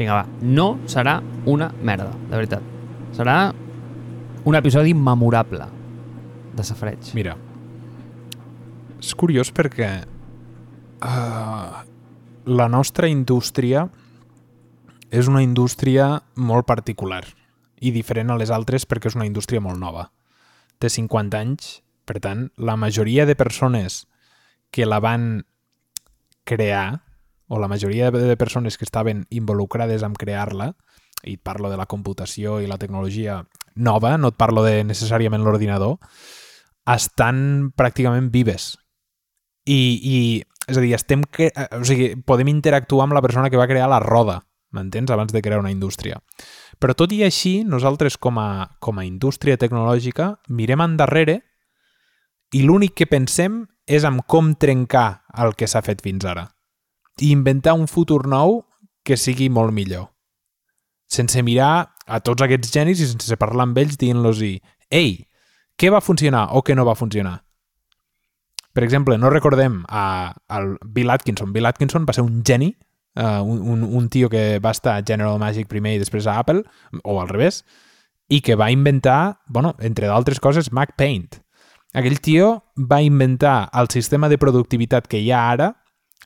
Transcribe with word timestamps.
Vinga, 0.00 0.22
va. 0.22 0.26
No 0.40 0.80
serà 0.88 1.18
una 1.50 1.68
merda, 1.84 2.10
de 2.30 2.36
veritat. 2.38 2.64
Serà 3.16 3.36
un 4.48 4.56
episodi 4.56 4.94
memorable 4.96 5.66
de 6.56 6.64
Safareig. 6.64 7.12
Mira, 7.16 7.36
és 9.00 9.12
curiós 9.16 9.50
perquè 9.52 9.90
uh, 11.04 11.82
la 12.48 12.68
nostra 12.72 13.08
indústria 13.12 13.86
és 15.10 15.28
una 15.28 15.42
indústria 15.42 16.20
molt 16.36 16.68
particular 16.68 17.24
i 17.80 17.92
diferent 17.92 18.30
a 18.30 18.38
les 18.40 18.52
altres 18.54 18.86
perquè 18.86 19.10
és 19.10 19.18
una 19.18 19.28
indústria 19.28 19.60
molt 19.60 19.80
nova. 19.80 20.08
Té 20.80 20.88
50 20.88 21.36
anys, 21.36 21.80
per 22.08 22.20
tant, 22.24 22.48
la 22.56 22.76
majoria 22.80 23.26
de 23.28 23.36
persones 23.36 24.06
que 24.70 24.86
la 24.86 25.00
van 25.02 25.44
crear, 26.48 27.02
o 27.50 27.58
la 27.58 27.66
majoria 27.66 28.12
de 28.12 28.36
persones 28.36 28.78
que 28.78 28.84
estaven 28.84 29.26
involucrades 29.28 30.04
en 30.06 30.14
crear-la, 30.14 30.70
i 31.26 31.34
et 31.34 31.40
parlo 31.42 31.66
de 31.68 31.76
la 31.76 31.88
computació 31.90 32.60
i 32.62 32.68
la 32.70 32.78
tecnologia 32.78 33.40
nova, 33.74 34.14
no 34.22 34.30
et 34.30 34.36
parlo 34.38 34.62
de 34.62 34.84
necessàriament 34.86 35.42
l'ordinador, 35.42 35.96
estan 36.86 37.72
pràcticament 37.74 38.28
vives. 38.30 38.76
I, 39.66 39.80
i 39.98 40.16
és 40.70 40.78
a 40.78 40.84
dir, 40.84 40.92
estem 40.94 41.24
que, 41.26 41.50
o 41.50 41.82
sigui, 41.84 42.12
podem 42.22 42.52
interactuar 42.54 43.08
amb 43.08 43.18
la 43.18 43.24
persona 43.26 43.50
que 43.50 43.58
va 43.58 43.66
crear 43.66 43.90
la 43.90 43.98
roda, 43.98 44.38
m'entens? 44.70 45.10
Abans 45.10 45.34
de 45.34 45.42
crear 45.42 45.58
una 45.58 45.74
indústria. 45.74 46.22
Però 46.78 46.94
tot 46.94 47.10
i 47.10 47.24
així, 47.26 47.64
nosaltres 47.66 48.14
com 48.14 48.38
a, 48.38 48.78
com 48.78 49.02
a 49.02 49.08
indústria 49.08 49.58
tecnològica 49.58 50.36
mirem 50.54 50.86
endarrere 50.86 51.40
i 52.54 52.62
l'únic 52.62 52.94
que 53.02 53.10
pensem 53.10 53.64
és 53.90 54.06
en 54.06 54.22
com 54.22 54.54
trencar 54.54 55.24
el 55.34 55.58
que 55.58 55.66
s'ha 55.66 55.82
fet 55.82 56.06
fins 56.06 56.30
ara 56.30 56.46
i 57.20 57.30
inventar 57.30 57.76
un 57.78 57.88
futur 57.88 58.26
nou 58.28 58.62
que 59.04 59.16
sigui 59.16 59.48
molt 59.48 59.74
millor. 59.76 60.10
Sense 61.10 61.42
mirar 61.42 61.96
a 62.06 62.20
tots 62.24 62.42
aquests 62.42 62.72
genis 62.72 63.00
i 63.02 63.08
sense 63.10 63.38
parlar 63.40 63.68
amb 63.68 63.78
ells 63.82 63.98
dient-los 63.98 64.42
ei, 64.90 65.10
què 65.76 65.90
va 65.90 66.02
funcionar 66.04 66.48
o 66.56 66.62
què 66.66 66.76
no 66.76 66.84
va 66.84 66.98
funcionar? 66.98 67.40
Per 68.72 68.84
exemple, 68.84 69.16
no 69.18 69.30
recordem 69.30 69.80
a, 69.88 70.32
al 70.48 70.76
Bill 70.86 71.10
Atkinson. 71.10 71.52
Bill 71.52 71.66
Atkinson 71.66 72.06
va 72.06 72.14
ser 72.14 72.22
un 72.22 72.42
geni, 72.46 72.70
uh, 73.18 73.42
un, 73.42 73.62
un, 73.72 73.82
un 73.82 74.08
tio 74.08 74.30
que 74.30 74.60
va 74.62 74.70
estar 74.70 74.96
a 74.96 75.04
General 75.06 75.40
Magic 75.42 75.68
primer 75.68 75.96
i 75.96 76.02
després 76.02 76.28
a 76.30 76.38
Apple, 76.38 76.62
o 77.02 77.18
al 77.20 77.30
revés, 77.32 77.64
i 78.30 78.40
que 78.46 78.54
va 78.54 78.70
inventar, 78.70 79.40
bueno, 79.48 79.74
entre 79.80 80.06
d'altres 80.06 80.38
coses, 80.38 80.70
Mac 80.72 80.94
Paint. 80.96 81.40
Aquell 81.98 82.20
tio 82.22 82.50
va 82.76 83.00
inventar 83.02 83.68
el 83.74 83.90
sistema 83.90 84.28
de 84.30 84.38
productivitat 84.38 85.08
que 85.10 85.18
hi 85.18 85.32
ha 85.34 85.48
ara, 85.50 85.72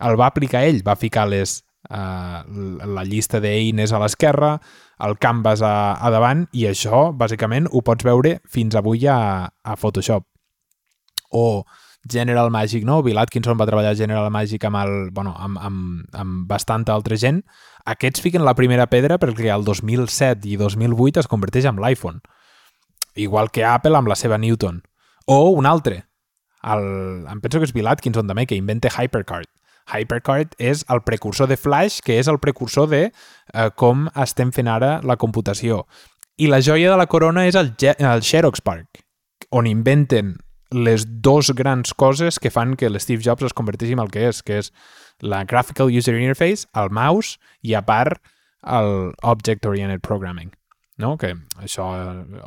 el 0.01 0.19
va 0.21 0.31
aplicar 0.31 0.65
ell, 0.67 0.83
va 0.87 0.97
ficar 0.99 1.29
les, 1.31 1.61
uh, 1.91 2.43
la 2.97 3.05
llista 3.07 3.41
d'eines 3.41 3.93
a 3.93 4.01
l'esquerra, 4.03 4.57
el 5.05 5.17
canvas 5.19 5.63
a, 5.63 5.95
a 5.95 6.11
davant, 6.15 6.47
i 6.53 6.67
això, 6.71 7.09
bàsicament, 7.17 7.69
ho 7.71 7.83
pots 7.87 8.07
veure 8.07 8.39
fins 8.51 8.77
avui 8.79 9.07
a, 9.11 9.49
a 9.51 9.77
Photoshop. 9.77 10.27
O 11.35 11.65
General 12.11 12.51
Magic, 12.51 12.85
no? 12.85 13.03
Bill 13.03 13.19
Atkinson 13.19 13.59
va 13.59 13.67
treballar 13.67 13.97
General 13.97 14.31
Magic 14.31 14.65
amb, 14.69 14.77
el, 14.83 14.95
bueno, 15.11 15.35
amb, 15.39 15.59
amb, 15.59 16.05
amb 16.13 16.47
bastanta 16.49 16.95
altra 16.95 17.17
gent. 17.17 17.43
Aquests 17.85 18.23
fiquen 18.25 18.45
la 18.45 18.55
primera 18.55 18.87
pedra 18.93 19.19
perquè 19.21 19.51
el 19.55 19.65
2007 19.65 20.49
i 20.49 20.59
2008 20.61 21.25
es 21.25 21.31
converteix 21.31 21.69
en 21.71 21.81
l'iPhone. 21.81 22.21
Igual 23.15 23.51
que 23.51 23.65
Apple 23.65 23.97
amb 23.97 24.11
la 24.11 24.19
seva 24.19 24.39
Newton. 24.39 24.83
O 25.27 25.51
un 25.57 25.67
altre. 25.67 26.05
El, 26.65 27.25
em 27.31 27.41
penso 27.41 27.61
que 27.61 27.69
és 27.69 27.75
Bill 27.77 27.89
Atkinson 27.89 28.29
també, 28.29 28.47
que 28.47 28.59
inventa 28.59 28.93
HyperCard. 28.93 29.49
HyperCard 29.91 30.55
és 30.59 30.85
el 30.89 31.03
precursor 31.05 31.49
de 31.51 31.59
Flash, 31.61 32.01
que 32.05 32.19
és 32.19 32.29
el 32.31 32.41
precursor 32.41 32.89
de 32.91 33.05
eh, 33.09 33.71
com 33.77 34.09
estem 34.15 34.53
fent 34.55 34.71
ara 34.71 34.99
la 35.05 35.19
computació. 35.21 35.85
I 36.41 36.49
la 36.51 36.63
joia 36.65 36.91
de 36.91 36.99
la 36.99 37.07
corona 37.07 37.45
és 37.47 37.55
el, 37.59 37.75
el 37.85 38.25
Xerox 38.25 38.65
Park, 38.65 39.05
on 39.55 39.69
inventen 39.71 40.35
les 40.75 41.05
dos 41.23 41.53
grans 41.55 41.95
coses 41.95 42.41
que 42.43 42.51
fan 42.51 42.75
que 42.77 42.91
l'Steve 42.91 43.23
Jobs 43.23 43.47
es 43.47 43.55
converteixi 43.55 43.95
en 43.95 44.03
el 44.03 44.11
que 44.11 44.27
és, 44.31 44.43
que 44.43 44.59
és 44.65 44.73
la 45.23 45.45
Graphical 45.47 45.93
User 45.93 46.17
Interface, 46.19 46.67
el 46.75 46.91
mouse 46.91 47.39
i, 47.63 47.77
a 47.79 47.85
part, 47.87 48.19
el 48.67 49.13
Object 49.23 49.67
Oriented 49.67 50.03
Programming. 50.03 50.51
No? 50.99 51.15
Que 51.19 51.33
això, 51.63 51.87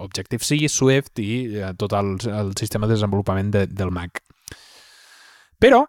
Objective-C, 0.03 0.68
Swift 0.72 1.20
i 1.24 1.31
eh, 1.59 1.72
tot 1.80 1.96
el, 1.96 2.16
el 2.31 2.53
sistema 2.59 2.88
de 2.88 2.96
desenvolupament 2.96 3.52
de, 3.53 3.66
del 3.68 3.92
Mac. 3.92 4.22
Però, 5.59 5.86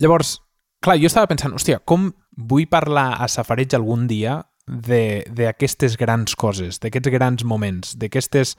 llavors, 0.00 0.38
clar, 0.84 0.98
jo 1.00 1.08
estava 1.10 1.28
pensant, 1.30 1.54
hòstia, 1.56 1.80
com 1.84 2.10
vull 2.36 2.68
parlar 2.70 3.14
a 3.20 3.28
Safareig 3.28 3.74
algun 3.76 4.06
dia 4.10 4.40
d'aquestes 4.66 5.96
grans 5.98 6.36
coses, 6.38 6.78
d'aquests 6.82 7.10
grans 7.10 7.44
moments, 7.44 7.96
d'aquestes 7.98 8.56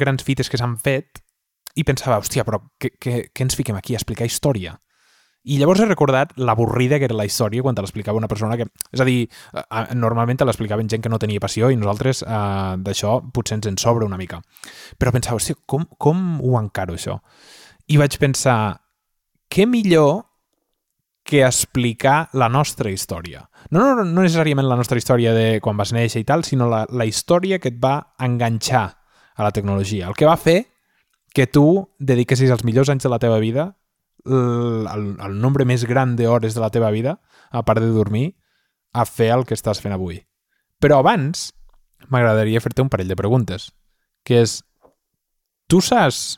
grans 0.00 0.24
fites 0.24 0.48
que 0.48 0.58
s'han 0.60 0.78
fet 0.80 1.20
i 1.76 1.84
pensava, 1.88 2.18
hòstia, 2.20 2.44
però 2.44 2.60
què 2.78 3.44
ens 3.44 3.56
fiquem 3.56 3.76
aquí 3.76 3.94
a 3.94 4.00
explicar 4.00 4.26
història? 4.28 4.78
I 5.42 5.56
llavors 5.58 5.80
he 5.82 5.86
recordat 5.88 6.36
l'avorrida 6.38 7.00
que 7.02 7.08
era 7.08 7.16
la 7.18 7.26
història 7.26 7.64
quan 7.66 7.74
te 7.74 7.82
l'explicava 7.82 8.18
una 8.20 8.28
persona 8.30 8.54
que... 8.56 8.68
És 8.94 9.00
a 9.02 9.06
dir, 9.08 9.26
normalment 9.98 10.38
te 10.38 10.46
l'explicaven 10.46 10.86
gent 10.90 11.02
que 11.02 11.10
no 11.10 11.18
tenia 11.18 11.42
passió 11.42 11.70
i 11.72 11.78
nosaltres 11.78 12.22
eh, 12.22 12.76
d'això 12.78 13.16
potser 13.34 13.58
ens 13.58 13.66
en 13.66 13.78
sobra 13.82 14.06
una 14.06 14.20
mica. 14.20 14.38
Però 15.02 15.10
pensava, 15.10 15.40
hòstia, 15.40 15.58
com, 15.66 15.88
com 15.98 16.38
ho 16.38 16.54
encaro 16.60 16.94
això? 16.94 17.18
I 17.90 17.98
vaig 17.98 18.20
pensar, 18.22 18.78
què 19.50 19.66
millor 19.66 20.22
que 21.32 21.40
explicar 21.46 22.28
la 22.36 22.50
nostra 22.52 22.90
història. 22.92 23.46
No, 23.72 23.80
no, 23.80 24.02
no 24.04 24.20
necessàriament 24.20 24.66
la 24.68 24.76
nostra 24.76 25.00
història 25.00 25.32
de 25.32 25.62
quan 25.64 25.78
vas 25.80 25.94
néixer 25.96 26.20
i 26.20 26.26
tal, 26.28 26.44
sinó 26.44 26.66
la, 26.68 26.82
la 26.92 27.06
història 27.08 27.56
que 27.56 27.70
et 27.72 27.78
va 27.80 27.94
enganxar 28.20 28.84
a 28.92 29.46
la 29.46 29.52
tecnologia. 29.56 30.10
El 30.10 30.18
que 30.18 30.28
va 30.28 30.36
fer 30.36 30.58
que 31.32 31.46
tu 31.48 31.64
dediquessis 31.96 32.52
els 32.52 32.66
millors 32.68 32.90
anys 32.92 33.06
de 33.06 33.12
la 33.12 33.18
teva 33.22 33.38
vida, 33.40 33.70
el, 34.28 34.84
el, 34.92 35.06
el 35.24 35.38
nombre 35.40 35.64
més 35.64 35.86
gran 35.88 36.12
d'hores 36.18 36.52
de 36.52 36.60
la 36.60 36.68
teva 36.74 36.90
vida, 36.92 37.16
a 37.48 37.64
part 37.64 37.80
de 37.80 37.88
dormir, 37.94 38.34
a 38.92 39.06
fer 39.08 39.30
el 39.32 39.46
que 39.48 39.56
estàs 39.56 39.80
fent 39.80 39.96
avui. 39.96 40.20
Però 40.84 41.00
abans 41.00 41.48
m'agradaria 42.12 42.60
fer-te 42.60 42.84
un 42.84 42.92
parell 42.92 43.08
de 43.08 43.16
preguntes, 43.16 43.70
que 44.20 44.42
és, 44.44 44.58
tu 45.64 45.80
saps 45.80 46.36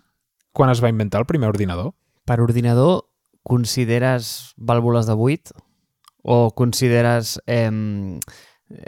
quan 0.55 0.71
es 0.71 0.79
va 0.79 0.95
inventar 0.95 1.19
el 1.25 1.27
primer 1.27 1.51
ordinador? 1.51 1.97
Per 2.23 2.39
ordinador 2.39 3.09
consideres 3.45 4.55
vàlvules 4.57 5.07
de 5.07 5.15
buit 5.19 5.53
o 6.25 6.51
consideres 6.57 7.39
eh, 7.47 7.71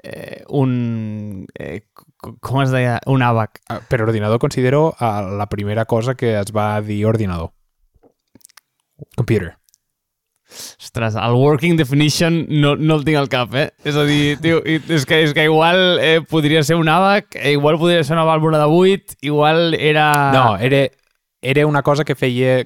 eh, 0.03 0.43
un... 0.49 1.47
Eh, 1.55 1.83
com 2.41 2.62
es 2.62 2.72
deia? 2.72 2.97
Un 3.06 3.22
àbac. 3.22 3.61
Ah, 3.69 3.83
per 3.87 4.00
ordinador 4.03 4.41
considero 4.43 4.89
uh, 4.97 5.21
la 5.37 5.47
primera 5.53 5.84
cosa 5.84 6.16
que 6.16 6.34
es 6.41 6.50
va 6.56 6.81
dir 6.81 7.05
ordinador. 7.06 7.53
Computer. 9.15 9.55
Ostres, 10.49 11.16
el 11.19 11.34
working 11.34 11.77
definition 11.77 12.47
no, 12.49 12.77
no 12.77 12.97
el 12.97 13.05
tinc 13.05 13.19
al 13.19 13.28
cap, 13.28 13.55
eh? 13.59 13.69
És 13.84 13.97
a 13.99 14.05
dir, 14.06 14.37
tio, 14.41 14.61
és 14.65 15.05
que, 15.09 15.19
és 15.27 15.34
que 15.34 15.45
igual 15.45 15.99
eh, 16.00 16.21
podria 16.31 16.62
ser 16.65 16.78
un 16.78 16.89
àbac, 16.89 17.34
eh, 17.34 17.56
igual 17.56 17.81
podria 17.83 18.05
ser 18.06 18.15
una 18.16 18.25
vàlvula 18.28 18.61
de 18.62 18.69
buit, 18.71 19.16
igual 19.27 19.75
era... 19.75 20.06
No, 20.33 20.47
era, 20.56 20.87
era 21.47 21.67
una 21.67 21.83
cosa 21.87 22.05
que 22.05 22.17
feia 22.19 22.65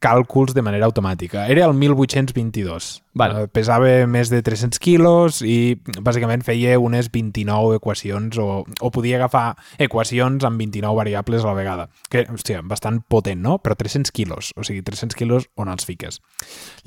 càlculs 0.00 0.54
de 0.56 0.62
manera 0.64 0.86
automàtica. 0.88 1.44
Era 1.52 1.66
el 1.68 1.74
1822. 1.76 3.02
Vale. 3.14 3.44
Eh, 3.44 3.50
pesava 3.52 3.90
més 4.10 4.32
de 4.32 4.40
300 4.42 4.80
quilos 4.82 5.42
i 5.44 5.76
bàsicament 6.00 6.42
feia 6.46 6.78
unes 6.80 7.10
29 7.12 7.76
equacions 7.78 8.40
o, 8.40 8.64
o 8.64 8.90
podia 8.94 9.20
agafar 9.20 9.58
equacions 9.78 10.48
amb 10.48 10.58
29 10.64 10.96
variables 10.96 11.44
a 11.44 11.52
la 11.52 11.58
vegada. 11.60 11.88
Que, 12.08 12.24
hòstia, 12.32 12.64
bastant 12.64 13.02
potent, 13.12 13.44
no? 13.44 13.58
Però 13.60 13.76
300 13.76 14.14
quilos, 14.16 14.54
o 14.56 14.64
sigui, 14.64 14.82
300 14.82 15.20
quilos 15.20 15.50
on 15.60 15.68
els 15.68 15.84
fiques. 15.84 16.22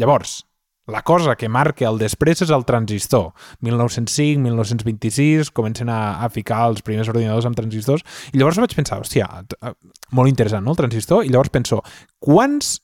Llavors, 0.01 0.41
la 0.87 1.03
cosa 1.03 1.35
que 1.35 1.49
marca 1.51 1.85
el 1.89 1.99
després 1.99 2.41
és 2.45 2.51
el 2.55 2.63
transistor. 2.65 3.33
1905, 3.67 4.41
1926, 4.41 5.51
comencen 5.51 5.91
a, 5.91 6.23
a 6.23 6.31
ficar 6.31 6.63
els 6.71 6.81
primers 6.81 7.11
ordinadors 7.11 7.45
amb 7.45 7.59
transistors, 7.59 8.07
i 8.31 8.39
llavors 8.39 8.59
vaig 8.63 8.75
pensar, 8.77 9.01
hòstia, 9.03 9.27
eh, 9.59 9.73
molt 10.15 10.31
interessant, 10.31 10.63
no?, 10.63 10.73
el 10.73 10.81
transistor, 10.81 11.25
i 11.27 11.33
llavors 11.33 11.51
penso, 11.51 11.83
quants 12.23 12.77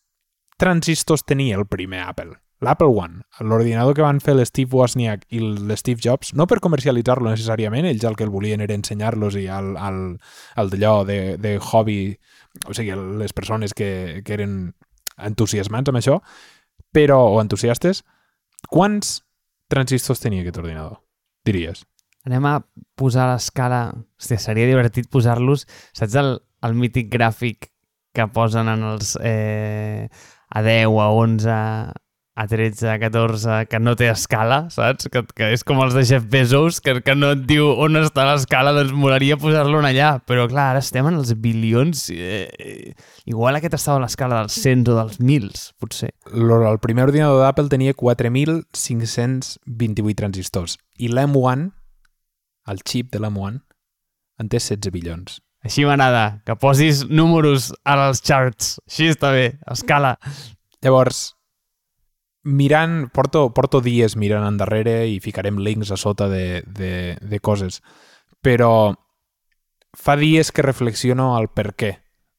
transistors 0.60 1.24
tenia 1.26 1.58
el 1.58 1.66
primer 1.72 2.04
Apple? 2.04 2.36
L'Apple 2.64 2.92
One, 2.96 3.24
l'ordinador 3.44 3.96
que 3.96 4.06
van 4.06 4.22
fer 4.24 4.38
l'Steve 4.38 4.78
Wozniak 4.78 5.26
i 5.36 5.42
l'Steve 5.42 6.00
Jobs, 6.04 6.32
no 6.38 6.46
per 6.48 6.62
comercialitzar-lo 6.64 7.28
necessàriament, 7.28 7.88
ells 7.90 8.06
el 8.08 8.16
que 8.20 8.24
el 8.24 8.32
volien 8.32 8.64
era 8.64 8.76
ensenyar-los 8.78 9.36
i 9.40 9.50
el, 9.52 9.74
el, 9.76 10.00
el 10.62 10.72
d'allò 10.72 10.94
de, 11.08 11.20
de 11.44 11.58
hobby, 11.60 12.00
o 12.68 12.76
sigui, 12.76 12.96
les 13.20 13.36
persones 13.36 13.76
que, 13.76 14.22
que 14.24 14.36
eren 14.38 14.58
entusiasmats 15.18 15.92
amb 15.92 16.00
això, 16.00 16.22
però, 16.94 17.20
o 17.34 17.42
entusiastes, 17.42 18.04
quants 18.70 19.18
transistors 19.74 20.22
tenia 20.22 20.44
aquest 20.44 20.62
ordinador, 20.62 21.00
diries? 21.48 21.84
Anem 22.28 22.46
a 22.48 22.58
posar 23.00 23.28
l'escala... 23.34 23.90
Hòstia, 24.20 24.40
seria 24.40 24.70
divertit 24.70 25.10
posar-los... 25.12 25.66
Saps 25.98 26.16
el, 26.22 26.38
el 26.64 26.78
mític 26.80 27.10
gràfic 27.12 27.68
que 28.16 28.30
posen 28.32 28.70
en 28.72 28.86
els... 28.94 29.18
Eh, 29.20 30.08
a 30.54 30.64
10, 30.64 30.94
a 31.02 31.10
11... 31.18 31.58
A13, 32.34 32.90
A14, 32.90 33.70
que 33.70 33.78
no 33.78 33.94
té 33.94 34.10
escala, 34.10 34.66
saps? 34.74 35.06
Que, 35.14 35.22
que 35.38 35.54
és 35.54 35.62
com 35.68 35.78
els 35.84 35.94
de 35.94 36.02
Jeff 36.10 36.26
Bezos, 36.32 36.80
que, 36.82 36.96
que 37.06 37.14
no 37.14 37.30
et 37.36 37.44
diu 37.46 37.68
on 37.86 37.94
està 38.00 38.24
l'escala, 38.26 38.74
doncs 38.74 38.90
molaria 38.98 39.38
posar-lo 39.38 39.78
allà. 39.86 40.18
Però 40.26 40.50
clar, 40.50 40.74
ara 40.74 40.82
estem 40.82 41.06
en 41.12 41.20
els 41.20 41.30
bilions. 41.38 42.10
Eh, 42.10 42.50
eh, 42.58 42.98
igual 43.30 43.54
aquest 43.60 43.78
estava 43.78 44.02
a 44.02 44.04
l'escala 44.08 44.42
dels 44.42 44.58
cents 44.66 44.90
o 44.90 44.98
dels 44.98 45.22
mils, 45.22 45.78
potser. 45.78 46.10
El 46.34 46.82
primer 46.82 47.06
ordinador 47.06 47.38
d'Apple 47.44 47.70
tenia 47.70 47.94
4.528 47.94 50.18
transistors 50.18 50.82
i 50.98 51.14
l'M1, 51.14 51.70
el 52.74 52.82
xip 52.82 53.14
de 53.14 53.22
l'M1, 53.22 53.62
en 54.42 54.50
té 54.50 54.58
16 54.58 54.90
bilions. 54.96 55.38
Així 55.64 55.86
m'agrada, 55.86 56.42
que 56.44 56.58
posis 56.60 57.06
números 57.08 57.70
als 57.86 58.20
charts. 58.26 58.82
Així 58.90 59.08
està 59.14 59.30
bé, 59.32 59.54
escala. 59.72 60.18
Llavors, 60.84 61.38
mirant, 62.44 63.10
porto, 63.12 63.48
porto 63.56 63.82
dies 63.82 64.18
mirant 64.20 64.46
endarrere 64.48 65.08
i 65.08 65.20
ficarem 65.24 65.60
links 65.64 65.92
a 65.92 65.98
sota 65.98 66.28
de, 66.30 66.64
de, 66.68 67.18
de 67.20 67.40
coses, 67.40 67.82
però 68.44 68.94
fa 69.94 70.16
dies 70.20 70.52
que 70.52 70.66
reflexiono 70.66 71.34
al 71.38 71.50
per 71.50 71.74
què 71.80 71.94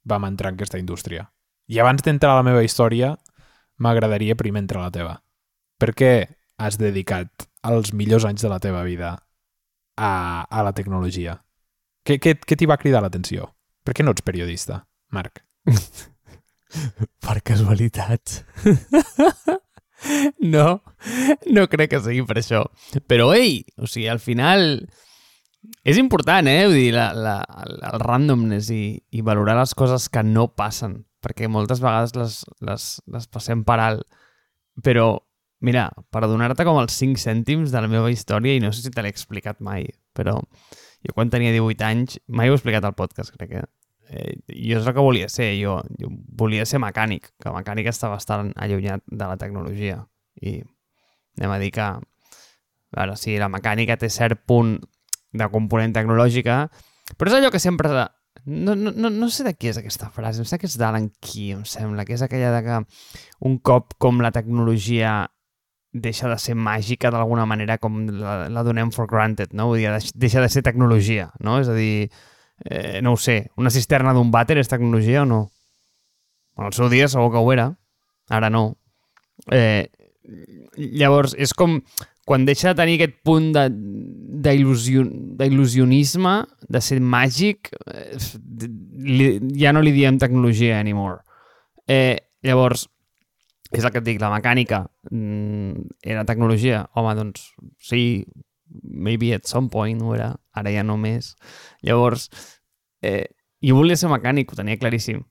vam 0.04 0.26
entrar 0.28 0.52
en 0.52 0.60
aquesta 0.60 0.78
indústria. 0.78 1.30
I 1.66 1.80
abans 1.80 2.04
d'entrar 2.04 2.34
a 2.34 2.42
la 2.42 2.46
meva 2.46 2.64
història, 2.64 3.14
m'agradaria 3.80 4.36
primer 4.36 4.64
entrar 4.64 4.82
a 4.82 4.88
la 4.90 4.94
teva. 4.94 5.14
Per 5.80 5.94
què 5.96 6.12
has 6.60 6.76
dedicat 6.78 7.48
els 7.64 7.94
millors 7.96 8.26
anys 8.28 8.44
de 8.44 8.52
la 8.52 8.60
teva 8.60 8.84
vida 8.84 9.16
a, 9.96 10.44
a 10.44 10.62
la 10.62 10.74
tecnologia? 10.76 11.40
Què, 12.04 12.20
què, 12.20 12.36
què 12.36 12.56
t'hi 12.60 12.68
va 12.68 12.76
cridar 12.76 13.00
l'atenció? 13.00 13.48
Per 13.84 13.96
què 13.96 14.04
no 14.04 14.12
ets 14.12 14.24
periodista, 14.24 14.84
Marc? 15.12 15.40
per 17.24 17.40
casualitat. 17.40 18.42
no, 20.54 20.68
no 21.52 21.64
crec 21.72 21.94
que 21.94 22.02
sigui 22.04 22.24
per 22.28 22.38
això. 22.40 22.64
Però, 23.10 23.30
ei, 23.36 23.62
o 23.78 23.88
sigui, 23.90 24.08
al 24.12 24.22
final 24.22 24.84
és 25.84 25.98
important, 26.00 26.48
eh? 26.48 26.64
Vull 26.68 26.78
dir, 26.78 26.92
la, 26.96 27.10
la, 27.16 27.36
el 27.64 28.00
randomness 28.04 28.70
i, 28.74 28.84
i 29.16 29.24
valorar 29.24 29.56
les 29.60 29.74
coses 29.78 30.08
que 30.12 30.24
no 30.26 30.48
passen, 30.56 31.02
perquè 31.24 31.48
moltes 31.48 31.82
vegades 31.84 32.16
les, 32.18 32.40
les, 32.64 32.88
les 33.12 33.28
passem 33.32 33.64
per 33.66 33.78
alt. 33.80 34.04
Però, 34.84 35.12
mira, 35.64 35.88
per 36.12 36.24
donar-te 36.26 36.66
com 36.66 36.80
els 36.80 36.96
5 36.98 37.20
cèntims 37.20 37.72
de 37.72 37.84
la 37.84 37.90
meva 37.90 38.10
història, 38.12 38.56
i 38.56 38.64
no 38.64 38.72
sé 38.72 38.84
si 38.84 38.92
te 38.94 39.04
l'he 39.04 39.12
explicat 39.12 39.62
mai, 39.64 39.86
però 40.16 40.40
jo 41.04 41.12
quan 41.12 41.30
tenia 41.32 41.52
18 41.52 41.84
anys, 41.84 42.18
mai 42.26 42.48
ho 42.48 42.54
he 42.54 42.58
explicat 42.58 42.84
al 42.88 42.96
podcast, 42.96 43.34
crec 43.36 43.50
que 43.52 43.62
eh, 43.62 43.70
jo 44.10 44.78
és 44.78 44.86
el 44.86 44.94
que 44.94 45.04
volia 45.04 45.28
ser, 45.32 45.52
jo, 45.58 45.78
jo 46.00 46.10
volia 46.38 46.66
ser 46.68 46.80
mecànic, 46.82 47.30
que 47.40 47.52
mecànic 47.54 47.88
està 47.90 48.10
bastant 48.12 48.52
allunyat 48.56 49.04
de 49.06 49.28
la 49.28 49.38
tecnologia. 49.40 50.02
I 50.42 50.60
anem 51.38 51.54
a 51.54 51.60
dir 51.62 51.70
que, 51.74 51.86
a 51.86 52.98
veure, 52.98 53.16
sí, 53.18 53.38
la 53.40 53.50
mecànica 53.52 53.98
té 54.00 54.10
cert 54.12 54.44
punt 54.46 54.76
de 55.34 55.48
component 55.50 55.94
tecnològica, 55.96 56.64
però 57.16 57.32
és 57.32 57.38
allò 57.40 57.52
que 57.54 57.62
sempre... 57.62 58.06
No, 58.44 58.74
no, 58.76 58.90
no, 58.90 59.08
no 59.14 59.28
sé 59.32 59.44
de 59.46 59.54
qui 59.56 59.70
és 59.70 59.78
aquesta 59.78 60.10
frase, 60.12 60.42
em 60.42 60.44
sembla 60.44 60.60
que 60.60 60.68
és 60.68 60.74
d'Alan 60.76 61.06
Key, 61.22 61.54
em 61.54 61.62
sembla, 61.64 62.04
que 62.04 62.16
és 62.16 62.24
aquella 62.24 62.50
de 62.52 62.60
que 62.66 62.80
un 63.48 63.56
cop 63.64 63.94
com 64.02 64.18
la 64.20 64.34
tecnologia 64.34 65.22
deixa 65.94 66.28
de 66.28 66.36
ser 66.42 66.56
màgica 66.58 67.12
d'alguna 67.14 67.46
manera 67.46 67.78
com 67.78 68.02
la, 68.10 68.50
la 68.50 68.64
donem 68.66 68.90
for 68.92 69.06
granted, 69.08 69.54
no? 69.54 69.70
Vull 69.70 69.80
dir, 69.80 69.94
deixa 70.18 70.42
de 70.42 70.50
ser 70.50 70.64
tecnologia, 70.66 71.30
no? 71.40 71.60
És 71.62 71.70
a 71.70 71.76
dir, 71.78 72.10
eh, 72.10 72.33
no 73.02 73.14
ho 73.14 73.20
sé, 73.20 73.50
una 73.58 73.70
cisterna 73.70 74.14
d'un 74.14 74.30
vàter 74.32 74.58
és 74.60 74.70
tecnologia 74.70 75.22
o 75.22 75.28
no? 75.28 75.42
En 76.58 76.64
el 76.68 76.74
seu 76.76 76.88
dia 76.88 77.08
segur 77.10 77.32
que 77.34 77.42
ho 77.42 77.52
era, 77.52 77.68
ara 78.30 78.50
no. 78.50 78.76
Eh, 79.52 79.86
llavors, 80.76 81.34
és 81.34 81.52
com 81.52 81.80
quan 82.24 82.46
deixa 82.48 82.72
de 82.72 82.78
tenir 82.78 82.94
aquest 82.96 83.18
punt 83.26 83.52
d'il·lusionisme, 83.54 86.34
de, 86.46 86.72
de 86.76 86.80
ser 86.80 87.00
màgic, 87.00 87.68
eh, 87.90 88.18
li, 89.04 89.40
ja 89.60 89.72
no 89.74 89.80
li 89.84 89.92
diem 89.92 90.18
tecnologia 90.20 90.80
anymore. 90.80 91.18
Eh, 91.90 92.16
llavors, 92.46 92.88
és 93.74 93.84
el 93.84 93.90
que 93.90 93.98
et 94.00 94.06
dic, 94.06 94.20
la 94.22 94.30
mecànica 94.32 94.78
mm, 95.10 95.72
era 96.14 96.24
tecnologia. 96.28 96.86
Home, 96.94 97.14
doncs 97.18 97.38
sí, 97.82 98.24
maybe 98.82 99.34
at 99.34 99.46
some 99.50 99.68
point 99.68 100.00
ho 100.00 100.14
era, 100.16 100.30
ara 100.54 100.72
ja 100.74 100.84
no 100.86 100.96
més. 101.00 101.34
Llavors, 101.82 102.28
eh, 103.02 103.28
jo 103.64 103.78
volia 103.78 103.96
ser 103.96 104.10
mecànic, 104.12 104.52
ho 104.52 104.58
tenia 104.58 104.80
claríssim. 104.80 105.22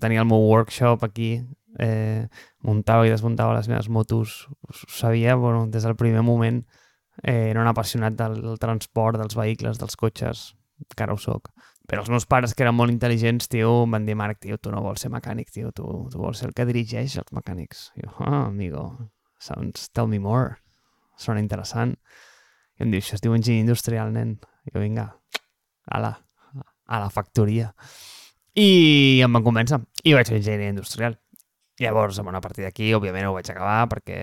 Tenia 0.00 0.24
el 0.24 0.28
meu 0.28 0.44
workshop 0.48 1.04
aquí, 1.06 1.30
eh, 1.78 2.26
muntava 2.64 3.06
i 3.06 3.12
desmuntava 3.12 3.56
les 3.56 3.68
meves 3.68 3.88
motos. 3.88 4.46
Ho 4.62 4.74
sabia, 4.88 5.36
bueno, 5.36 5.66
des 5.66 5.84
del 5.84 5.96
primer 5.96 6.22
moment 6.22 6.64
eh, 7.22 7.50
era 7.50 7.62
un 7.62 7.66
apassionat 7.66 8.14
del, 8.14 8.40
del 8.42 8.58
transport, 8.58 9.18
dels 9.18 9.36
vehicles, 9.36 9.78
dels 9.78 9.96
cotxes, 9.96 10.52
encara 10.84 11.14
ho 11.14 11.20
soc. 11.20 11.50
Però 11.88 12.02
els 12.04 12.10
meus 12.12 12.26
pares, 12.28 12.52
que 12.52 12.66
eren 12.66 12.76
molt 12.76 12.92
intel·ligents, 12.92 13.48
tio, 13.48 13.70
em 13.86 13.94
van 13.96 14.04
dir, 14.04 14.16
Marc, 14.18 14.42
tio, 14.44 14.58
tu 14.60 14.70
no 14.70 14.82
vols 14.84 15.00
ser 15.00 15.08
mecànic, 15.10 15.48
tio, 15.54 15.72
tu, 15.72 15.86
tu 16.12 16.20
vols 16.20 16.42
ser 16.42 16.50
el 16.50 16.56
que 16.56 16.66
dirigeix 16.68 17.16
els 17.22 17.32
mecànics. 17.32 17.86
I 17.96 18.04
jo, 18.04 18.12
ah, 18.26 18.44
amigo, 18.50 18.84
sounds, 19.40 19.88
tell 19.96 20.10
me 20.10 20.20
more. 20.20 20.58
Sona 21.18 21.40
interessant. 21.40 21.96
I 22.76 22.84
em 22.84 22.92
diu, 22.92 23.00
això 23.00 23.16
es 23.16 23.24
diu 23.24 23.32
enginyer 23.34 23.64
industrial, 23.64 24.12
nen. 24.12 24.36
Jo, 24.68 24.80
vinga, 24.80 25.08
a 25.88 26.00
la, 26.02 26.12
a 26.86 27.00
la 27.00 27.10
factoria. 27.10 27.72
I 28.58 29.20
em 29.24 29.36
van 29.36 29.44
convèncer. 29.46 29.80
I 30.04 30.16
vaig 30.16 30.30
fer 30.30 30.40
enginyeria 30.40 30.74
industrial. 30.74 31.18
Llavors, 31.78 32.18
bueno, 32.20 32.40
a 32.40 32.44
partir 32.44 32.64
d'aquí, 32.66 32.90
òbviament, 32.96 33.28
ho 33.28 33.36
vaig 33.36 33.50
acabar 33.52 33.84
perquè 33.90 34.18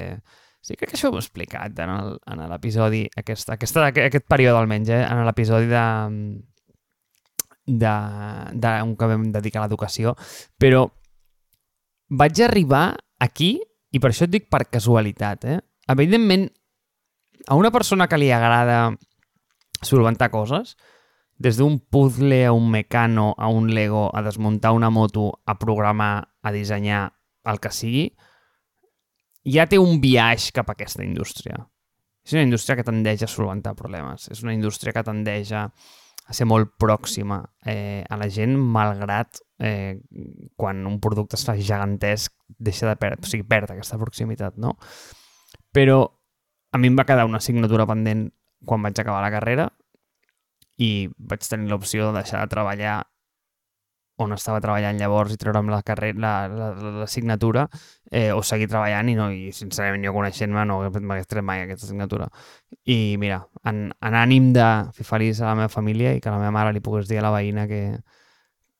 sí, 0.65 0.75
crec 0.75 0.91
que 0.91 0.97
això 0.97 1.11
ho 1.11 1.15
he 1.15 1.21
explicat 1.21 1.77
en 1.85 2.41
l'episodi, 2.49 3.05
aquest, 3.21 3.51
aquest, 3.53 3.77
aquest 3.79 4.27
període 4.27 4.57
almenys, 4.59 4.91
eh, 4.91 5.03
en 5.05 5.21
l'episodi 5.27 5.69
de, 5.69 5.85
d'un 7.65 8.95
que 8.97 9.09
vam 9.11 9.29
dedicar 9.33 9.61
a 9.61 9.65
l'educació, 9.67 10.15
però 10.57 10.87
vaig 12.09 12.41
arribar 12.45 12.87
aquí, 13.21 13.55
i 13.93 14.01
per 14.01 14.11
això 14.11 14.27
et 14.27 14.33
dic 14.33 14.49
per 14.51 14.65
casualitat, 14.67 15.45
eh? 15.47 15.59
Evidentment, 15.93 16.49
a 17.47 17.55
una 17.55 17.71
persona 17.71 18.09
que 18.09 18.17
li 18.17 18.31
agrada 18.33 18.89
solventar 19.81 20.31
coses, 20.33 20.75
des 21.37 21.57
d'un 21.59 21.79
puzzle 21.79 22.45
a 22.45 22.53
un 22.55 22.69
mecano, 22.71 23.33
a 23.37 23.49
un 23.51 23.73
Lego, 23.73 24.09
a 24.15 24.21
desmuntar 24.23 24.71
una 24.71 24.89
moto, 24.89 25.41
a 25.45 25.57
programar, 25.59 26.29
a 26.41 26.51
dissenyar, 26.51 27.09
el 27.45 27.59
que 27.59 27.71
sigui, 27.75 28.05
ja 29.45 29.67
té 29.69 29.77
un 29.77 29.99
viatge 30.01 30.55
cap 30.55 30.71
a 30.71 30.77
aquesta 30.77 31.03
indústria. 31.03 31.59
És 32.25 32.33
una 32.33 32.45
indústria 32.47 32.79
que 32.79 32.87
tendeix 32.87 33.21
a 33.21 33.29
solventar 33.29 33.75
problemes. 33.77 34.29
És 34.33 34.41
una 34.41 34.55
indústria 34.55 34.95
que 34.95 35.03
tendeix 35.05 35.51
a 35.53 35.67
a 36.25 36.33
ser 36.33 36.47
molt 36.49 36.73
pròxima 36.81 37.37
eh, 37.65 38.03
a 38.09 38.17
la 38.17 38.27
gent, 38.33 38.55
malgrat 38.57 39.41
eh, 39.61 40.01
quan 40.57 40.81
un 40.89 40.97
producte 41.01 41.37
es 41.37 41.45
fa 41.45 41.53
gegantesc 41.57 42.33
deixa 42.57 42.89
de 42.89 42.95
perdre, 42.97 43.21
o 43.21 43.29
sigui, 43.29 43.45
perd 43.47 43.73
aquesta 43.73 43.99
proximitat, 44.01 44.57
no? 44.57 44.73
Però 45.75 45.99
a 46.73 46.81
mi 46.81 46.89
em 46.89 46.97
va 46.97 47.05
quedar 47.05 47.27
una 47.29 47.37
assignatura 47.43 47.85
pendent 47.85 48.27
quan 48.65 48.83
vaig 48.85 48.99
acabar 48.99 49.23
la 49.23 49.33
carrera 49.33 49.69
i 50.77 51.07
vaig 51.17 51.45
tenir 51.47 51.71
l'opció 51.71 52.09
de 52.09 52.21
deixar 52.21 52.41
de 52.43 52.51
treballar 52.51 53.03
on 54.23 54.31
estava 54.31 54.61
treballant 54.63 54.95
llavors 54.99 55.33
i 55.33 55.37
treure'm 55.39 55.67
la 55.67 55.81
carrera, 55.83 56.47
l'assignatura, 57.01 57.65
la, 57.67 57.79
la, 58.11 58.19
eh, 58.19 58.31
o 58.31 58.41
seguir 58.47 58.69
treballant 58.71 59.09
i, 59.11 59.15
no, 59.17 59.27
i 59.31 59.51
sincerament 59.55 60.05
jo 60.07 60.13
coneixent-me 60.15 60.63
no 60.69 60.77
m'hagués 60.87 61.27
tret 61.27 61.43
mai 61.43 61.65
aquesta 61.65 61.87
assignatura. 61.89 62.29
I 62.87 63.17
mira, 63.19 63.41
en, 63.67 63.89
en 63.91 64.19
ànim 64.21 64.53
de 64.55 64.67
fer 64.95 65.07
feliç 65.07 65.41
a 65.41 65.49
la 65.49 65.57
meva 65.59 65.73
família 65.73 66.15
i 66.15 66.23
que 66.23 66.31
la 66.31 66.39
meva 66.39 66.53
mare 66.55 66.71
li 66.75 66.83
pogués 66.85 67.11
dir 67.11 67.19
a 67.19 67.25
la 67.27 67.33
veïna 67.35 67.67
que, 67.67 67.81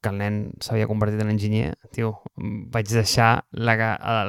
que 0.06 0.12
el 0.14 0.20
nen 0.22 0.40
s'havia 0.62 0.88
convertit 0.88 1.24
en 1.24 1.34
enginyer, 1.34 1.74
tio, 1.96 2.14
vaig 2.72 2.88
deixar 2.92 3.32
la, 3.52 3.76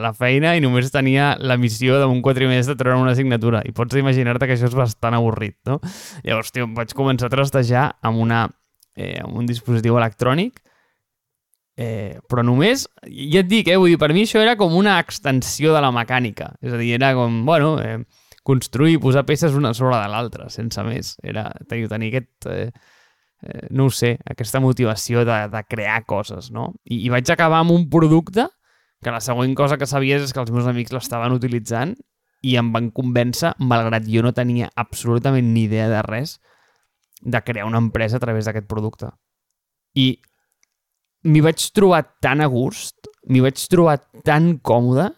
la 0.00 0.12
feina 0.16 0.54
i 0.56 0.64
només 0.64 0.88
tenia 0.94 1.34
la 1.38 1.58
missió 1.60 2.00
d'un 2.00 2.22
quatrimestre 2.24 2.74
de 2.74 2.80
treure 2.80 3.02
una 3.02 3.12
assignatura. 3.12 3.60
I 3.68 3.74
pots 3.76 4.00
imaginar-te 4.00 4.48
que 4.48 4.56
això 4.56 4.70
és 4.70 4.78
bastant 4.78 5.18
avorrit, 5.18 5.58
no? 5.68 5.82
Llavors, 6.24 6.54
tio, 6.56 6.70
vaig 6.74 6.96
començar 6.96 7.28
a 7.28 7.36
trastejar 7.36 7.90
amb, 8.00 8.24
una, 8.24 8.46
eh, 8.96 9.18
amb 9.20 9.36
un 9.36 9.52
dispositiu 9.52 10.00
electrònic 10.00 10.64
Eh, 11.76 12.16
però 12.24 12.40
només, 12.40 12.86
ja 13.04 13.42
et 13.42 13.48
dic, 13.50 13.68
eh, 13.68 13.76
vull 13.76 13.90
dir, 13.92 13.98
per 14.00 14.08
mi 14.16 14.22
això 14.24 14.40
era 14.40 14.54
com 14.56 14.72
una 14.78 14.96
extensió 15.02 15.74
de 15.74 15.82
la 15.84 15.92
mecànica. 15.92 16.54
És 16.64 16.72
a 16.72 16.78
dir, 16.80 16.94
era 16.96 17.12
com, 17.14 17.42
bueno, 17.44 17.76
eh, 17.84 17.98
construir 18.42 18.94
i 18.96 19.02
posar 19.02 19.26
peces 19.28 19.54
una 19.58 19.74
sobre 19.74 19.98
de 20.00 20.08
l'altra, 20.08 20.48
sense 20.48 20.82
més. 20.86 21.16
Era 21.22 21.50
tenir, 21.68 21.90
tenir 21.92 22.08
aquest, 22.14 22.48
eh, 22.48 22.70
eh, 23.42 23.66
no 23.70 23.86
ho 23.86 23.92
sé, 23.92 24.16
aquesta 24.24 24.60
motivació 24.60 25.24
de, 25.28 25.38
de 25.52 25.62
crear 25.68 26.02
coses, 26.08 26.50
no? 26.50 26.72
I, 26.84 27.04
I 27.06 27.12
vaig 27.14 27.30
acabar 27.32 27.62
amb 27.64 27.74
un 27.74 27.88
producte 27.92 28.48
que 29.02 29.12
la 29.12 29.20
següent 29.20 29.54
cosa 29.58 29.78
que 29.78 29.88
sabies 29.88 30.24
és 30.24 30.32
que 30.32 30.40
els 30.42 30.52
meus 30.54 30.68
amics 30.68 30.94
l'estaven 30.94 31.34
utilitzant 31.36 31.94
i 32.46 32.56
em 32.60 32.70
van 32.72 32.90
convèncer, 32.94 33.54
malgrat 33.58 34.06
jo 34.08 34.22
no 34.24 34.32
tenia 34.36 34.70
absolutament 34.76 35.52
ni 35.52 35.66
idea 35.66 35.88
de 35.90 36.02
res, 36.06 36.38
de 37.22 37.40
crear 37.42 37.66
una 37.66 37.80
empresa 37.82 38.18
a 38.18 38.22
través 38.22 38.46
d'aquest 38.46 38.68
producte. 38.68 39.10
I 39.96 40.16
m'hi 41.26 41.42
vaig 41.42 41.62
trobar 41.74 42.02
tan 42.22 42.44
a 42.44 42.48
gust, 42.50 43.08
m'hi 43.26 43.42
vaig 43.42 43.62
trobar 43.70 43.98
tan 44.26 44.56
còmode, 44.58 45.08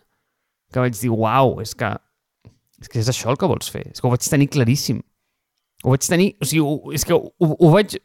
que 0.73 0.85
vaig 0.85 0.97
dir, 0.97 1.11
uau, 1.13 1.59
és 1.65 1.75
que, 1.77 1.91
és 2.81 2.91
que 2.93 3.01
és 3.03 3.11
això 3.11 3.33
el 3.33 3.41
que 3.41 3.49
vols 3.51 3.71
fer. 3.73 3.87
És 3.91 4.01
que 4.01 4.09
ho 4.09 4.13
vaig 4.13 4.25
tenir 4.25 4.49
claríssim. 4.53 5.01
Ho 5.85 5.95
vaig 5.95 6.09
tenir... 6.11 6.33
O 6.43 6.49
sigui, 6.49 6.65
ho, 6.65 6.95
és 6.97 7.07
que 7.07 7.15
ho, 7.15 7.31
ho 7.39 7.71
vaig... 7.75 7.99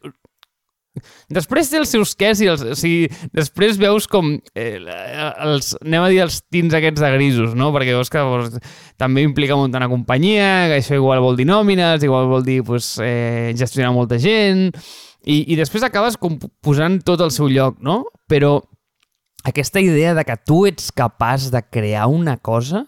Després 1.34 1.72
té 1.72 1.80
els 1.82 1.90
seus 1.90 2.12
quès 2.18 2.44
i 2.44 2.50
els... 2.52 2.62
O 2.62 2.76
sigui, 2.78 3.08
després 3.34 3.80
veus 3.82 4.06
com 4.10 4.36
eh, 4.54 4.78
els... 4.78 5.74
Anem 5.82 6.06
a 6.06 6.12
dir 6.12 6.22
els 6.26 6.42
tins 6.54 6.76
aquests 6.78 7.02
de 7.02 7.14
grisos, 7.16 7.56
no? 7.58 7.72
Perquè 7.74 7.96
veus 7.98 8.14
que 8.14 8.22
pues, 8.30 8.60
també 9.02 9.26
implica 9.26 9.58
muntar 9.58 9.82
una 9.82 9.90
companyia, 9.92 10.70
que 10.70 10.78
això 10.82 11.00
igual 11.00 11.24
vol 11.24 11.40
dir 11.40 11.50
nòmines, 11.50 12.06
igual 12.06 12.30
vol 12.30 12.46
dir 12.46 12.62
pues, 12.68 12.96
eh, 13.02 13.54
gestionar 13.58 13.94
molta 13.96 14.22
gent... 14.22 14.70
I, 15.24 15.38
I 15.54 15.56
després 15.56 15.86
acabes 15.88 16.18
com 16.20 16.34
posant 16.60 16.98
tot 17.08 17.22
al 17.24 17.30
seu 17.32 17.48
lloc, 17.48 17.78
no? 17.80 18.02
Però 18.28 18.58
aquesta 19.48 19.80
idea 19.80 20.12
de 20.18 20.26
que 20.28 20.36
tu 20.36 20.66
ets 20.68 20.92
capaç 20.92 21.50
de 21.52 21.62
crear 21.64 22.10
una 22.12 22.36
cosa 22.36 22.84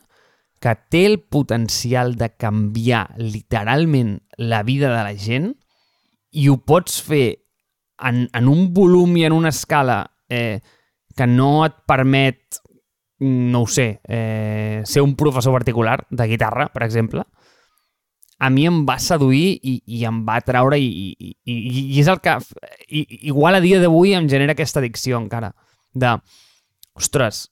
que 0.65 0.73
té 0.89 1.03
el 1.05 1.19
potencial 1.19 2.15
de 2.17 2.31
canviar 2.33 3.13
literalment 3.19 4.23
la 4.37 4.63
vida 4.63 4.89
de 4.89 5.03
la 5.05 5.13
gent 5.13 5.51
i 6.33 6.47
ho 6.49 6.55
pots 6.65 7.03
fer 7.05 7.25
en, 8.01 8.23
en 8.33 8.49
un 8.49 8.71
volum 8.73 9.13
i 9.21 9.27
en 9.27 9.35
una 9.35 9.51
escala 9.53 9.99
eh, 10.27 10.63
que 11.15 11.27
no 11.29 11.67
et 11.67 11.77
permet, 11.85 12.57
no 13.21 13.61
ho 13.61 13.69
sé, 13.69 14.01
eh, 14.09 14.81
ser 14.89 15.05
un 15.05 15.13
professor 15.15 15.53
particular 15.53 15.99
de 16.09 16.27
guitarra, 16.33 16.65
per 16.73 16.81
exemple, 16.83 17.27
a 18.41 18.49
mi 18.49 18.65
em 18.65 18.81
va 18.89 18.97
seduir 18.97 19.59
i, 19.61 19.77
i 19.85 20.01
em 20.09 20.23
va 20.25 20.41
treure 20.41 20.81
i, 20.81 20.89
i, 20.89 21.29
i, 21.45 21.59
i 21.93 21.99
és 22.01 22.09
el 22.09 22.23
que 22.25 22.33
i, 22.89 23.05
igual 23.29 23.55
a 23.55 23.61
dia 23.61 23.77
d'avui 23.79 24.17
em 24.17 24.25
genera 24.33 24.57
aquesta 24.57 24.81
addicció 24.81 25.21
encara 25.21 25.53
de, 25.93 26.17
ostres, 26.97 27.51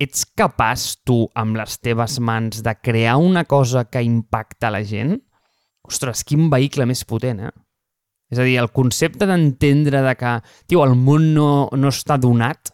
ets 0.00 0.24
capaç 0.36 0.94
tu 1.04 1.24
amb 1.38 1.58
les 1.60 1.76
teves 1.84 2.18
mans 2.24 2.62
de 2.64 2.74
crear 2.80 3.18
una 3.20 3.44
cosa 3.44 3.84
que 3.84 4.02
impacta 4.02 4.72
la 4.72 4.82
gent? 4.86 5.18
Ostres, 5.86 6.24
quin 6.24 6.48
vehicle 6.52 6.86
més 6.88 7.04
potent, 7.04 7.42
eh? 7.50 7.52
És 8.30 8.38
a 8.38 8.46
dir, 8.46 8.56
el 8.62 8.70
concepte 8.70 9.26
d'entendre 9.26 10.04
de 10.06 10.14
que, 10.16 10.36
tio, 10.70 10.84
el 10.86 10.94
món 10.94 11.32
no, 11.34 11.50
no 11.74 11.90
està 11.90 12.16
donat, 12.20 12.70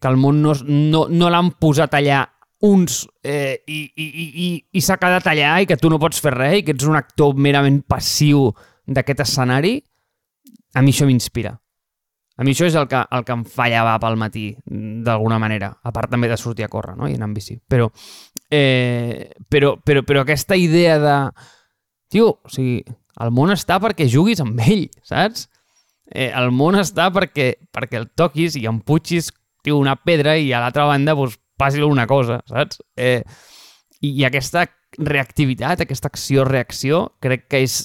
que 0.00 0.10
el 0.10 0.16
món 0.20 0.40
no, 0.44 0.54
no, 0.68 1.06
no 1.10 1.32
l'han 1.32 1.50
posat 1.60 1.96
allà 1.98 2.22
uns 2.64 3.02
eh, 3.26 3.58
i, 3.66 3.80
i, 3.96 4.06
i, 4.06 4.46
i 4.72 4.82
s'ha 4.84 4.96
quedat 5.00 5.26
allà 5.28 5.56
i 5.60 5.66
que 5.68 5.76
tu 5.80 5.90
no 5.92 5.98
pots 6.00 6.22
fer 6.22 6.32
res 6.32 6.60
i 6.60 6.64
que 6.64 6.72
ets 6.76 6.86
un 6.88 6.96
actor 6.96 7.34
merament 7.36 7.82
passiu 7.88 8.46
d'aquest 8.86 9.24
escenari, 9.26 9.74
a 10.74 10.82
mi 10.84 10.94
això 10.94 11.08
m'inspira. 11.08 11.56
A 12.34 12.42
mi 12.42 12.50
això 12.50 12.66
és 12.66 12.74
el 12.74 12.88
que, 12.90 12.98
el 13.14 13.22
que 13.26 13.34
em 13.36 13.44
fallava 13.46 13.94
pel 14.02 14.16
matí, 14.18 14.48
d'alguna 14.66 15.38
manera, 15.38 15.70
a 15.82 15.92
part 15.94 16.10
també 16.10 16.30
de 16.30 16.38
sortir 16.40 16.66
a 16.66 16.70
córrer 16.72 16.96
no? 16.98 17.06
i 17.06 17.14
anar 17.14 17.28
amb 17.28 17.38
bici. 17.38 17.60
Però, 17.70 17.86
eh, 18.50 19.30
però, 19.48 19.76
però, 19.78 20.02
però 20.06 20.24
aquesta 20.24 20.58
idea 20.58 20.98
de... 20.98 21.16
Tio, 22.10 22.26
o 22.42 22.50
sigui, 22.50 22.82
el 23.22 23.30
món 23.34 23.54
està 23.54 23.78
perquè 23.82 24.08
juguis 24.10 24.42
amb 24.42 24.58
ell, 24.66 24.88
saps? 25.06 25.48
Eh, 26.10 26.30
el 26.34 26.50
món 26.54 26.76
està 26.78 27.08
perquè, 27.14 27.54
perquè 27.74 27.98
el 28.02 28.10
toquis 28.18 28.58
i 28.58 28.66
emputxis 28.70 29.30
tio, 29.64 29.78
una 29.78 29.96
pedra 29.96 30.36
i 30.36 30.52
a 30.52 30.60
l'altra 30.62 30.84
banda 30.90 31.14
doncs, 31.16 31.38
passi 31.58 31.80
alguna 31.80 32.06
cosa, 32.10 32.40
saps? 32.50 32.82
Eh, 32.98 33.22
i, 34.02 34.10
I 34.10 34.26
aquesta 34.28 34.66
reactivitat, 34.98 35.82
aquesta 35.82 36.10
acció-reacció, 36.10 37.06
crec 37.22 37.48
que 37.50 37.62
és 37.64 37.78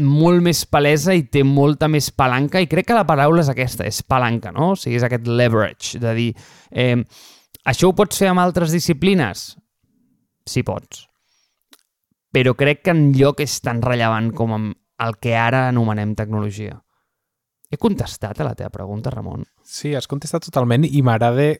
molt 0.00 0.40
més 0.44 0.64
palesa 0.64 1.12
i 1.14 1.26
té 1.28 1.42
molta 1.44 1.88
més 1.88 2.08
palanca 2.16 2.60
i 2.62 2.68
crec 2.70 2.88
que 2.88 2.96
la 2.96 3.06
paraula 3.08 3.42
és 3.42 3.50
aquesta, 3.52 3.84
és 3.84 4.00
palanca, 4.02 4.52
no? 4.54 4.72
O 4.72 4.78
sigui, 4.78 4.96
és 4.96 5.04
aquest 5.06 5.28
leverage, 5.28 6.00
de 6.00 6.14
dir, 6.16 6.28
eh, 6.70 6.96
això 7.68 7.90
ho 7.90 7.96
pots 7.96 8.18
fer 8.18 8.30
amb 8.32 8.40
altres 8.40 8.72
disciplines? 8.72 9.52
Sí, 10.48 10.64
pots. 10.66 11.06
Però 12.32 12.54
crec 12.56 12.80
que 12.86 12.94
en 12.94 13.10
lloc 13.12 13.42
és 13.44 13.58
tan 13.60 13.82
rellevant 13.84 14.32
com 14.34 14.56
amb 14.56 14.72
el 15.04 15.18
que 15.20 15.36
ara 15.36 15.66
anomenem 15.68 16.14
tecnologia. 16.16 16.78
He 17.72 17.78
contestat 17.80 18.40
a 18.40 18.46
la 18.46 18.56
teva 18.56 18.72
pregunta, 18.72 19.10
Ramon? 19.12 19.44
Sí, 19.64 19.94
has 19.96 20.08
contestat 20.08 20.44
totalment 20.44 20.84
i 20.84 21.00
m'agrada 21.04 21.52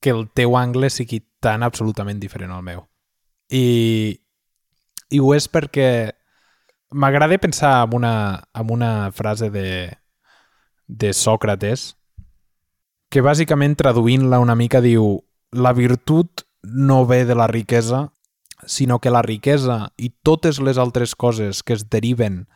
que 0.00 0.12
el 0.12 0.26
teu 0.36 0.56
angle 0.60 0.90
sigui 0.92 1.22
tan 1.40 1.62
absolutament 1.64 2.20
diferent 2.20 2.52
al 2.52 2.64
meu. 2.64 2.84
I, 3.48 4.16
i 5.12 5.20
ho 5.20 5.32
és 5.36 5.48
perquè 5.48 5.88
m'agrada 6.94 7.38
pensar 7.38 7.88
en 7.88 7.94
una, 7.96 8.48
en 8.54 8.70
una 8.70 9.10
frase 9.10 9.50
de, 9.50 9.98
de 10.86 11.10
Sòcrates 11.12 11.96
que 13.10 13.22
bàsicament 13.22 13.74
traduint-la 13.74 14.38
una 14.42 14.54
mica 14.54 14.80
diu 14.82 15.24
la 15.50 15.72
virtut 15.74 16.44
no 16.62 17.04
ve 17.06 17.24
de 17.26 17.34
la 17.34 17.48
riquesa, 17.50 18.12
sinó 18.66 19.00
que 19.00 19.10
la 19.10 19.22
riquesa 19.22 19.92
i 19.98 20.12
totes 20.22 20.60
les 20.62 20.78
altres 20.78 21.14
coses 21.14 21.62
que 21.62 21.74
es 21.74 21.88
deriven 21.90 22.46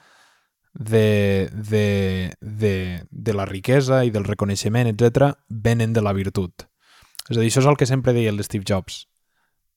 de, 0.73 1.51
de, 1.53 2.33
de, 2.41 3.05
de 3.11 3.35
la 3.35 3.45
riquesa 3.45 4.05
i 4.07 4.15
del 4.15 4.25
reconeixement, 4.25 4.87
etc, 4.87 5.35
venen 5.49 5.93
de 5.93 6.03
la 6.03 6.15
virtut. 6.15 6.69
És 7.29 7.37
a 7.37 7.43
dir, 7.43 7.51
això 7.51 7.67
és 7.67 7.71
el 7.71 7.77
que 7.77 7.91
sempre 7.91 8.15
deia 8.15 8.31
el 8.31 8.43
Steve 8.47 8.65
Jobs. 8.67 9.05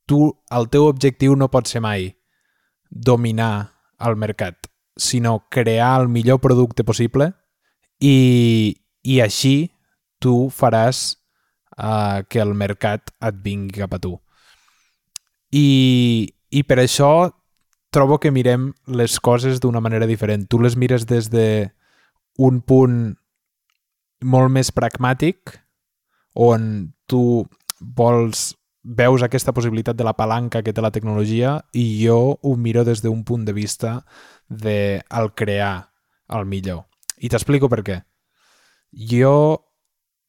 Tu, 0.05 0.21
el 0.53 0.69
teu 0.69 0.85
objectiu 0.85 1.35
no 1.35 1.49
pot 1.49 1.67
ser 1.67 1.81
mai 1.81 2.11
dominar 2.89 3.80
el 4.07 4.17
mercat, 4.17 4.67
sinó 4.97 5.47
crear 5.49 6.01
el 6.01 6.09
millor 6.09 6.41
producte 6.41 6.83
possible 6.83 7.31
i, 7.99 8.75
i 9.03 9.19
així 9.21 9.71
tu 10.21 10.49
faràs 10.53 11.17
uh, 11.77 12.21
que 12.29 12.41
el 12.41 12.53
mercat 12.57 13.13
et 13.21 13.39
vingui 13.43 13.81
cap 13.81 13.95
a 13.95 14.01
tu. 14.01 14.15
I, 15.51 16.29
i 16.51 16.63
per 16.63 16.79
això 16.83 17.31
trobo 17.91 18.19
que 18.23 18.31
mirem 18.31 18.71
les 18.87 19.19
coses 19.19 19.59
d'una 19.59 19.81
manera 19.83 20.07
diferent. 20.07 20.47
Tu 20.47 20.59
les 20.61 20.77
mires 20.79 21.05
des 21.05 21.27
de 21.29 21.71
un 22.39 22.61
punt 22.61 23.17
molt 24.21 24.53
més 24.53 24.71
pragmàtic, 24.71 25.57
on 26.37 26.93
tu 27.09 27.43
vols 27.81 28.51
veus 28.83 29.21
aquesta 29.21 29.53
possibilitat 29.53 29.95
de 29.95 30.03
la 30.03 30.15
palanca 30.17 30.63
que 30.63 30.73
té 30.73 30.81
la 30.81 30.91
tecnologia 30.91 31.59
i 31.77 31.85
jo 32.01 32.37
ho 32.41 32.55
miro 32.57 32.83
des 32.83 33.03
d'un 33.03 33.23
punt 33.23 33.45
de 33.45 33.53
vista 33.53 34.05
de 34.49 35.01
el 35.09 35.33
crear 35.33 35.91
el 36.29 36.45
millor. 36.45 36.87
I 37.17 37.29
t'explico 37.29 37.69
per 37.69 37.83
què. 37.85 38.01
Jo, 38.91 39.61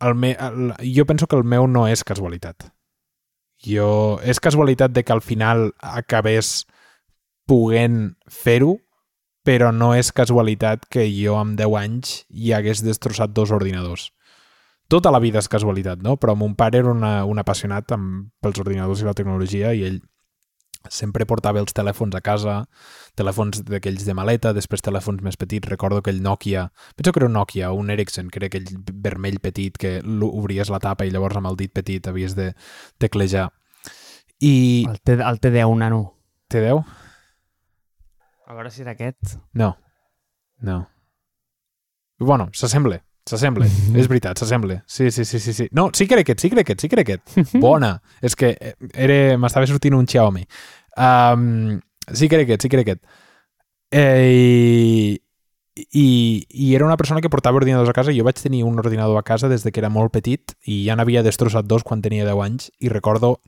el 0.00 0.14
me, 0.14 0.36
el, 0.36 0.74
jo 0.94 1.06
penso 1.06 1.26
que 1.26 1.36
el 1.36 1.44
meu 1.44 1.66
no 1.66 1.86
és 1.88 2.04
casualitat. 2.04 2.68
Jo, 3.62 4.20
és 4.22 4.40
casualitat 4.42 4.92
de 4.92 5.04
que 5.04 5.14
al 5.14 5.22
final 5.22 5.70
acabés 5.78 6.66
poguent 7.48 8.16
fer-ho, 8.28 8.76
però 9.46 9.72
no 9.74 9.92
és 9.94 10.12
casualitat 10.14 10.84
que 10.90 11.06
jo 11.10 11.38
amb 11.38 11.56
10 11.58 11.78
anys 11.78 12.16
hi 12.28 12.52
hagués 12.54 12.82
destrossat 12.84 13.32
dos 13.34 13.50
ordinadors 13.50 14.10
tota 14.92 15.12
la 15.12 15.20
vida 15.24 15.40
és 15.40 15.48
casualitat, 15.48 16.02
no? 16.04 16.18
Però 16.20 16.34
mon 16.36 16.52
pare 16.58 16.82
era 16.82 16.92
una, 16.92 17.22
un 17.24 17.40
apassionat 17.40 17.94
amb, 17.96 18.28
pels 18.44 18.60
ordinadors 18.60 19.00
i 19.00 19.08
la 19.08 19.16
tecnologia 19.16 19.72
i 19.72 19.86
ell 19.88 20.02
sempre 20.90 21.24
portava 21.30 21.60
els 21.62 21.72
telèfons 21.72 22.14
a 22.18 22.20
casa, 22.24 22.56
telèfons 23.18 23.62
d'aquells 23.68 24.02
de 24.04 24.14
maleta, 24.18 24.52
després 24.52 24.82
telèfons 24.82 25.22
més 25.22 25.38
petits, 25.38 25.68
recordo 25.70 26.00
aquell 26.02 26.18
Nokia, 26.24 26.66
penso 26.98 27.12
que 27.12 27.22
era 27.22 27.28
un 27.28 27.36
Nokia, 27.38 27.70
un 27.72 27.92
Ericsson, 27.94 28.28
que 28.32 28.40
era 28.40 28.48
aquell 28.50 28.66
vermell 29.04 29.38
petit 29.40 29.78
que 29.78 30.00
obries 30.02 30.72
la 30.74 30.80
tapa 30.82 31.06
i 31.06 31.14
llavors 31.14 31.38
amb 31.38 31.52
el 31.52 31.60
dit 31.60 31.72
petit 31.72 32.08
havies 32.10 32.34
de 32.36 32.50
teclejar. 32.98 33.48
I... 34.42 34.84
El, 34.90 34.98
T, 34.98 35.16
el 35.22 35.38
T10, 35.38 35.76
nano. 35.78 36.02
T10? 36.50 36.82
A 38.50 38.58
veure 38.58 38.74
si 38.74 38.82
era 38.82 38.96
aquest. 38.96 39.38
No. 39.54 39.76
No. 40.60 40.82
Bueno, 42.18 42.50
s'assembla. 42.52 43.00
S'assembla, 43.28 43.64
mm 43.64 43.70
-hmm. 43.70 43.98
és 44.00 44.08
veritat, 44.08 44.38
s'assembla. 44.38 44.82
Sí, 44.86 45.10
sí, 45.10 45.24
sí, 45.24 45.38
sí, 45.38 45.52
sí. 45.52 45.68
No, 45.70 45.90
sí 45.92 46.06
que 46.06 46.14
era 46.14 46.22
aquest, 46.22 46.40
sí 46.40 46.48
que 46.48 46.54
era 46.54 46.62
aquest, 46.62 46.80
sí 46.80 46.88
que 46.88 46.94
era 46.96 47.02
aquest. 47.02 47.54
Bona. 47.60 48.02
és 48.20 48.34
que 48.34 48.56
eh, 48.60 48.74
era... 48.94 49.38
m'estava 49.38 49.66
sortint 49.66 49.94
un 49.94 50.06
Xiaomi. 50.06 50.46
Um, 50.96 51.80
sí 52.12 52.28
que 52.28 52.34
era 52.36 52.42
aquest, 52.42 52.62
sí 52.62 52.68
que 52.68 52.76
era 52.76 52.82
aquest. 52.82 53.04
Eh, 53.90 55.18
i, 55.74 56.46
i 56.50 56.74
era 56.74 56.84
una 56.84 56.96
persona 56.96 57.20
que 57.20 57.30
portava 57.30 57.56
ordinadors 57.56 57.88
a 57.88 57.94
casa 57.96 58.12
i 58.12 58.18
jo 58.18 58.24
vaig 58.24 58.36
tenir 58.36 58.62
un 58.64 58.78
ordinador 58.78 59.16
a 59.16 59.22
casa 59.22 59.48
des 59.48 59.62
de 59.64 59.72
que 59.72 59.80
era 59.80 59.88
molt 59.88 60.12
petit 60.12 60.52
i 60.68 60.82
ja 60.84 60.96
n'havia 60.96 61.22
destrossat 61.24 61.64
dos 61.64 61.82
quan 61.82 62.02
tenia 62.04 62.26
10 62.28 62.42
anys 62.44 62.70
i 62.78 62.92
recordo 62.92 63.38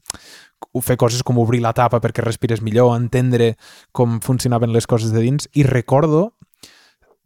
fer 0.81 0.97
coses 0.97 1.23
com 1.23 1.39
obrir 1.39 1.61
la 1.61 1.75
tapa 1.77 2.01
perquè 2.01 2.25
respires 2.25 2.63
millor, 2.65 2.97
entendre 2.97 3.57
com 3.93 4.21
funcionaven 4.25 4.73
les 4.73 4.87
coses 4.87 5.13
de 5.13 5.21
dins 5.21 5.49
i 5.53 5.67
recordo 5.69 6.33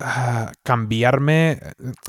uh, 0.02 0.50
canviar-me... 0.62 1.58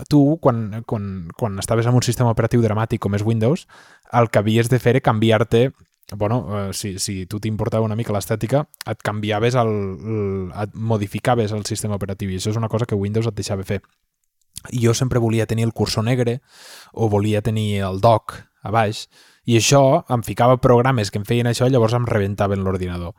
Tu, 0.09 0.21
quan, 0.41 0.83
quan, 0.85 1.29
quan 1.37 1.59
estaves 1.59 1.87
en 1.89 1.97
un 1.97 2.05
sistema 2.05 2.31
operatiu 2.31 2.63
dramàtic 2.63 3.01
com 3.03 3.15
és 3.17 3.25
Windows, 3.25 3.67
el 4.13 4.29
que 4.29 4.41
havies 4.41 4.69
de 4.69 4.79
fer 4.79 4.97
era 4.97 5.05
canviar-te 5.05 5.69
bueno, 6.17 6.39
uh, 6.49 6.73
si, 6.73 6.97
si 6.97 7.25
tu 7.29 7.39
t'importava 7.39 7.85
una 7.85 7.95
mica 7.95 8.13
l'estètica, 8.15 8.63
et 8.89 9.01
canviaves 9.05 9.53
el, 9.59 9.69
el, 9.69 10.21
et 10.57 10.73
modificaves 10.73 11.53
el 11.53 11.65
sistema 11.69 11.99
operatiu 11.99 12.31
i 12.31 12.39
això 12.39 12.53
és 12.53 12.57
una 12.57 12.69
cosa 12.69 12.87
que 12.89 12.97
Windows 12.97 13.29
et 13.29 13.37
deixava 13.37 13.65
fer. 13.67 13.81
Jo 14.73 14.95
sempre 14.97 15.21
volia 15.21 15.45
tenir 15.47 15.67
el 15.67 15.73
cursor 15.73 16.03
negre 16.03 16.39
o 16.93 17.09
volia 17.09 17.43
tenir 17.45 17.83
el 17.85 18.01
dock 18.01 18.39
a 18.63 18.73
baix, 18.73 19.05
i 19.45 19.55
això 19.57 20.03
em 20.11 20.23
ficava 20.25 20.59
programes 20.61 21.11
que 21.11 21.21
em 21.21 21.25
feien 21.25 21.47
això 21.47 21.67
i 21.67 21.71
llavors 21.73 21.95
em 21.95 22.05
rebentaven 22.09 22.65
l'ordinador. 22.65 23.13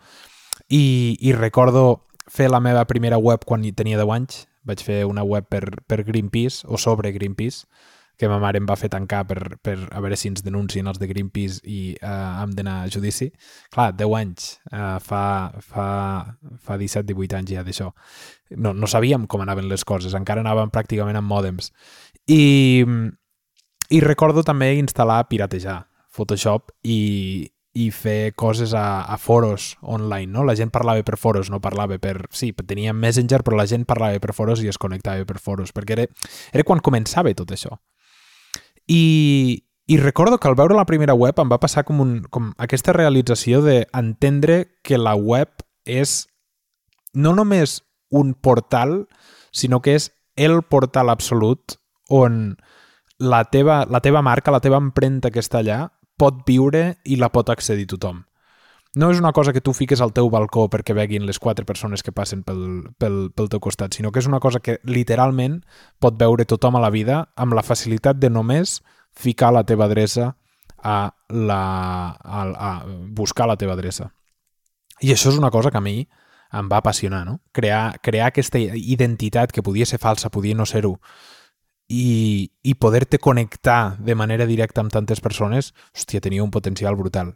I, 0.68 1.16
I 1.20 1.32
recordo 1.34 2.04
fer 2.30 2.50
la 2.50 2.60
meva 2.60 2.84
primera 2.86 3.18
web 3.18 3.46
quan 3.46 3.64
tenia 3.74 3.98
10 3.98 4.14
anys, 4.14 4.44
vaig 4.66 4.82
fer 4.84 5.04
una 5.08 5.24
web 5.24 5.48
per, 5.50 5.64
per 5.86 6.02
Greenpeace 6.04 6.66
o 6.68 6.78
sobre 6.78 7.12
Greenpeace, 7.12 7.66
que 8.20 8.28
ma 8.28 8.36
mare 8.38 8.60
em 8.60 8.66
va 8.68 8.76
fer 8.76 8.90
tancar 8.92 9.22
per, 9.24 9.56
per 9.64 9.76
a 9.88 10.00
veure 10.04 10.16
si 10.20 10.28
ens 10.28 10.44
denuncien 10.44 10.88
els 10.90 10.98
de 11.00 11.08
Greenpeace 11.08 11.62
i 11.64 11.94
uh, 11.96 12.42
hem 12.42 12.52
d'anar 12.56 12.74
a 12.82 12.90
judici. 12.92 13.30
Clar, 13.72 13.94
10 13.96 14.16
anys, 14.18 14.50
uh, 14.68 14.98
fa, 15.00 15.22
fa, 15.64 15.86
fa 16.60 16.76
17-18 16.76 17.38
anys 17.38 17.54
ja 17.54 17.64
d'això. 17.64 17.88
No, 18.60 18.74
no 18.76 18.90
sabíem 18.90 19.24
com 19.24 19.40
anaven 19.40 19.70
les 19.70 19.86
coses, 19.88 20.16
encara 20.18 20.44
anàvem 20.44 20.72
pràcticament 20.74 21.16
amb 21.16 21.32
mòdems. 21.32 21.72
I, 22.28 22.84
i 23.88 24.02
recordo 24.04 24.44
també 24.44 24.74
instal·lar 24.76 25.22
piratejar 25.32 25.80
Photoshop 26.12 26.74
i, 26.84 27.48
i 27.72 27.90
fer 27.94 28.32
coses 28.34 28.72
a, 28.74 29.02
a 29.06 29.16
foros 29.18 29.76
online, 29.82 30.32
no? 30.32 30.42
La 30.44 30.56
gent 30.58 30.72
parlava 30.74 31.04
per 31.06 31.16
foros, 31.20 31.50
no 31.50 31.60
parlava 31.62 32.00
per... 32.02 32.26
Sí, 32.34 32.50
tenia 32.66 32.92
Messenger, 32.92 33.44
però 33.46 33.56
la 33.56 33.68
gent 33.70 33.86
parlava 33.86 34.18
per 34.18 34.34
foros 34.34 34.62
i 34.64 34.70
es 34.70 34.78
connectava 34.78 35.24
per 35.26 35.38
foros, 35.38 35.70
perquè 35.74 35.94
era, 35.94 36.06
era 36.52 36.66
quan 36.66 36.82
començava 36.82 37.30
tot 37.38 37.54
això. 37.54 37.78
I, 38.90 39.62
i 39.86 40.00
recordo 40.02 40.38
que 40.38 40.50
al 40.50 40.58
veure 40.58 40.74
la 40.74 40.86
primera 40.86 41.14
web 41.14 41.38
em 41.38 41.52
va 41.52 41.60
passar 41.62 41.84
com, 41.86 42.02
un, 42.02 42.16
com 42.26 42.50
aquesta 42.58 42.94
realització 42.96 43.62
d'entendre 43.62 44.64
que 44.82 44.98
la 44.98 45.14
web 45.14 45.62
és 45.86 46.24
no 47.14 47.36
només 47.38 47.80
un 48.10 48.34
portal, 48.34 49.04
sinó 49.54 49.78
que 49.78 49.94
és 49.94 50.10
el 50.34 50.62
portal 50.62 51.10
absolut 51.10 51.78
on 52.10 52.56
la 53.20 53.44
teva, 53.44 53.84
la 53.86 54.00
teva 54.02 54.22
marca, 54.26 54.50
la 54.50 54.62
teva 54.64 54.80
empremta 54.80 55.30
que 55.30 55.42
està 55.42 55.60
allà, 55.60 55.80
pot 56.20 56.42
viure 56.46 56.98
i 57.08 57.16
la 57.16 57.30
pot 57.32 57.48
accedir 57.48 57.88
tothom. 57.88 58.26
No 58.98 59.08
és 59.12 59.20
una 59.22 59.30
cosa 59.32 59.52
que 59.54 59.62
tu 59.62 59.72
fiques 59.72 60.00
al 60.02 60.10
teu 60.12 60.28
balcó 60.30 60.64
perquè 60.68 60.94
veguin 60.98 61.26
les 61.26 61.38
quatre 61.38 61.64
persones 61.64 62.02
que 62.02 62.12
passen 62.12 62.42
pel, 62.42 62.90
pel, 62.98 63.18
pel 63.30 63.48
teu 63.48 63.60
costat, 63.62 63.94
sinó 63.94 64.10
que 64.10 64.18
és 64.18 64.26
una 64.26 64.40
cosa 64.42 64.58
que 64.58 64.80
literalment 64.82 65.60
pot 66.02 66.18
veure 66.18 66.44
tothom 66.44 66.76
a 66.76 66.82
la 66.82 66.90
vida 66.90 67.20
amb 67.36 67.54
la 67.54 67.62
facilitat 67.62 68.18
de 68.18 68.32
només 68.34 68.80
ficar 69.14 69.52
la 69.54 69.62
teva 69.64 69.86
adreça 69.86 70.32
a, 70.82 71.14
la, 71.28 71.62
a, 72.18 72.42
a 72.42 72.70
buscar 73.14 73.46
la 73.46 73.56
teva 73.60 73.78
adreça. 73.78 74.10
I 75.00 75.14
això 75.14 75.30
és 75.30 75.38
una 75.38 75.52
cosa 75.54 75.70
que 75.70 75.78
a 75.78 75.84
mi 75.84 76.02
em 76.52 76.68
va 76.68 76.80
apassionar, 76.82 77.22
no? 77.24 77.38
Crear, 77.54 78.00
crear 78.02 78.28
aquesta 78.28 78.58
identitat 78.58 79.52
que 79.54 79.62
podia 79.62 79.86
ser 79.86 80.00
falsa, 80.02 80.32
podia 80.34 80.58
no 80.58 80.66
ser-ho, 80.66 80.96
i, 81.90 82.52
i 82.62 82.76
poder-te 82.78 83.18
connectar 83.18 83.98
de 83.98 84.14
manera 84.14 84.46
directa 84.46 84.80
amb 84.80 84.92
tantes 84.94 85.20
persones, 85.20 85.72
hòstia, 85.90 86.22
tenia 86.22 86.44
un 86.44 86.52
potencial 86.54 86.94
brutal. 86.94 87.34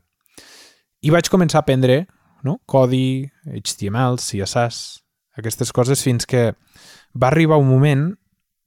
I 1.03 1.11
vaig 1.11 1.29
començar 1.29 1.59
a 1.59 1.67
aprendre 1.67 2.05
no? 2.45 2.61
codi, 2.71 3.33
HTML, 3.51 4.21
CSS, 4.23 5.03
aquestes 5.35 5.73
coses, 5.75 6.05
fins 6.05 6.29
que 6.31 6.53
va 7.19 7.33
arribar 7.33 7.59
un 7.59 7.67
moment 7.67 8.13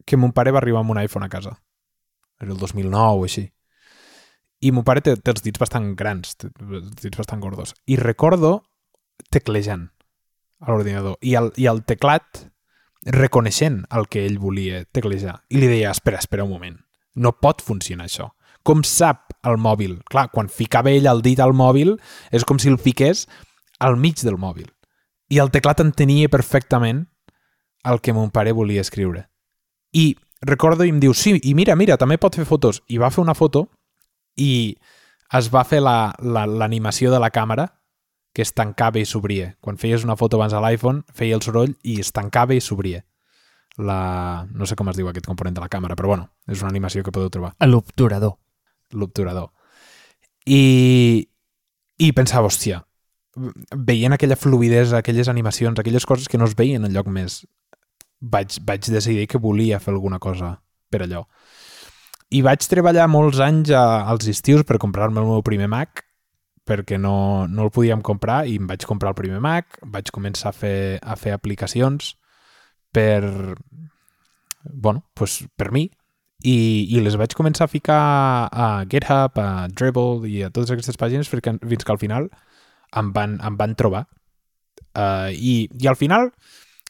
que 0.03 0.19
mon 0.19 0.33
pare 0.35 0.51
va 0.51 0.59
arribar 0.59 0.81
amb 0.83 0.91
un 0.91 0.99
iPhone 0.99 1.23
a 1.23 1.31
casa. 1.31 1.55
Era 2.41 2.51
el 2.51 2.59
2009 2.59 3.21
o 3.21 3.23
així. 3.23 3.45
I 4.59 4.73
mon 4.73 4.83
pare 4.83 5.03
té, 5.05 5.15
té 5.15 5.31
els 5.31 5.45
dits 5.45 5.61
bastant 5.61 5.93
grans, 5.95 6.35
té 6.35 6.49
els 6.49 6.91
dits 6.99 7.15
bastant 7.15 7.39
gordos. 7.39 7.75
I 7.85 7.95
recordo 8.01 8.57
teclejant 9.31 9.87
a 10.59 10.71
l'ordinador. 10.73 11.19
I, 11.21 11.37
el, 11.39 11.51
I 11.55 11.69
el 11.69 11.83
teclat 11.85 12.47
reconeixent 13.07 13.83
el 13.95 14.07
que 14.11 14.25
ell 14.27 14.37
volia 14.39 14.83
teclejar. 14.91 15.39
I 15.49 15.61
li 15.61 15.69
deia, 15.71 15.91
espera, 15.95 16.19
espera 16.19 16.43
un 16.43 16.51
moment, 16.51 16.77
no 17.15 17.33
pot 17.39 17.63
funcionar 17.63 18.07
això. 18.07 18.31
Com 18.67 18.83
sap 18.83 19.31
el 19.47 19.55
mòbil? 19.63 20.01
Clar, 20.11 20.27
quan 20.33 20.51
ficava 20.51 20.91
ell 20.91 21.07
el 21.07 21.23
dit 21.23 21.39
al 21.39 21.55
mòbil 21.55 21.95
és 22.35 22.43
com 22.43 22.59
si 22.59 22.67
el 22.67 22.79
fiqués 22.81 23.25
al 23.79 23.95
mig 23.95 24.19
del 24.25 24.37
mòbil. 24.37 24.67
I 25.31 25.39
el 25.39 25.51
teclat 25.51 25.79
entenia 25.83 26.31
perfectament 26.31 27.05
el 27.87 28.01
que 28.03 28.13
mon 28.13 28.31
pare 28.31 28.51
volia 28.51 28.83
escriure. 28.83 29.29
I 29.95 30.17
recordo 30.41 30.83
i 30.83 30.91
em 30.91 30.99
diu, 30.99 31.13
sí, 31.15 31.37
i 31.43 31.53
mira, 31.55 31.75
mira, 31.75 31.97
també 31.97 32.17
pot 32.19 32.35
fer 32.35 32.45
fotos. 32.45 32.81
I 32.91 32.99
va 32.99 33.11
fer 33.11 33.23
una 33.23 33.35
foto 33.35 33.69
i 34.35 34.75
es 35.33 35.49
va 35.53 35.63
fer 35.67 35.79
l'animació 35.81 37.09
la, 37.09 37.15
la, 37.15 37.17
de 37.17 37.23
la 37.23 37.31
càmera 37.31 37.67
que 38.37 38.45
es 38.45 38.51
tancava 38.53 38.99
i 39.01 39.05
s'obria. 39.09 39.55
Quan 39.65 39.79
feies 39.81 40.03
una 40.05 40.13
foto 40.15 40.37
abans 40.37 40.53
a 40.53 40.59
l'iPhone, 40.61 41.01
feia 41.09 41.33
el 41.33 41.41
soroll 41.41 41.71
i 41.81 41.95
es 42.03 42.11
tancava 42.13 42.53
i 42.53 42.61
s'obria. 42.61 42.99
La... 43.81 44.45
No 44.53 44.67
sé 44.69 44.77
com 44.77 44.91
es 44.91 44.99
diu 44.99 45.09
aquest 45.09 45.25
component 45.25 45.57
de 45.57 45.63
la 45.63 45.69
càmera, 45.73 45.97
però 45.97 46.11
bueno, 46.11 46.27
és 46.45 46.61
una 46.61 46.69
animació 46.69 47.01
que 47.01 47.13
podeu 47.15 47.31
trobar. 47.33 47.55
L'obturador. 47.65 48.35
L'obturador. 48.93 49.49
I, 50.45 50.61
I 51.97 52.13
pensava, 52.13 52.45
hòstia, 52.45 52.83
veient 53.73 54.13
aquella 54.13 54.37
fluidesa, 54.37 55.01
aquelles 55.01 55.33
animacions, 55.33 55.81
aquelles 55.81 56.05
coses 56.05 56.29
que 56.29 56.37
no 56.37 56.45
es 56.45 56.53
veien 56.53 56.85
en 56.85 56.93
lloc 56.93 57.09
més, 57.09 57.41
vaig, 58.21 58.61
vaig 58.69 58.85
decidir 58.93 59.25
que 59.31 59.41
volia 59.41 59.81
fer 59.81 59.95
alguna 59.95 60.21
cosa 60.21 60.59
per 60.93 61.07
allò. 61.07 61.25
I 62.29 62.45
vaig 62.45 62.69
treballar 62.69 63.09
molts 63.09 63.41
anys 63.41 63.73
a, 63.73 64.03
als 64.05 64.29
estius 64.29 64.61
per 64.61 64.77
comprar-me 64.77 65.25
el 65.25 65.33
meu 65.33 65.41
primer 65.41 65.73
Mac 65.73 66.05
perquè 66.67 66.99
no, 67.01 67.47
no 67.47 67.67
el 67.67 67.73
podíem 67.73 68.03
comprar 68.05 68.41
i 68.47 68.57
em 68.59 68.67
vaig 68.69 68.85
comprar 68.87 69.13
el 69.13 69.19
primer 69.19 69.39
Mac, 69.43 69.79
vaig 69.81 70.11
començar 70.13 70.51
a 70.51 70.55
fer, 70.55 70.99
a 71.01 71.15
fer 71.19 71.33
aplicacions 71.35 72.15
per, 72.93 73.55
bueno, 74.63 75.03
pues 75.15 75.39
per 75.55 75.71
mi 75.71 75.87
i, 76.43 76.57
i 76.93 77.01
les 77.01 77.17
vaig 77.17 77.33
començar 77.37 77.65
a 77.65 77.71
ficar 77.71 78.01
a 78.51 78.67
GitHub, 78.89 79.39
a 79.41 79.67
Dribble 79.73 80.29
i 80.29 80.43
a 80.45 80.51
totes 80.53 80.75
aquestes 80.75 80.99
pàgines 80.99 81.29
perquè, 81.31 81.55
fins 81.63 81.83
que 81.87 81.95
al 81.95 82.01
final 82.01 82.29
em 82.95 83.11
van, 83.13 83.39
em 83.43 83.57
van 83.57 83.75
trobar. 83.75 84.05
Uh, 84.97 85.33
i, 85.33 85.67
I 85.81 85.89
al 85.89 85.97
final 85.97 86.31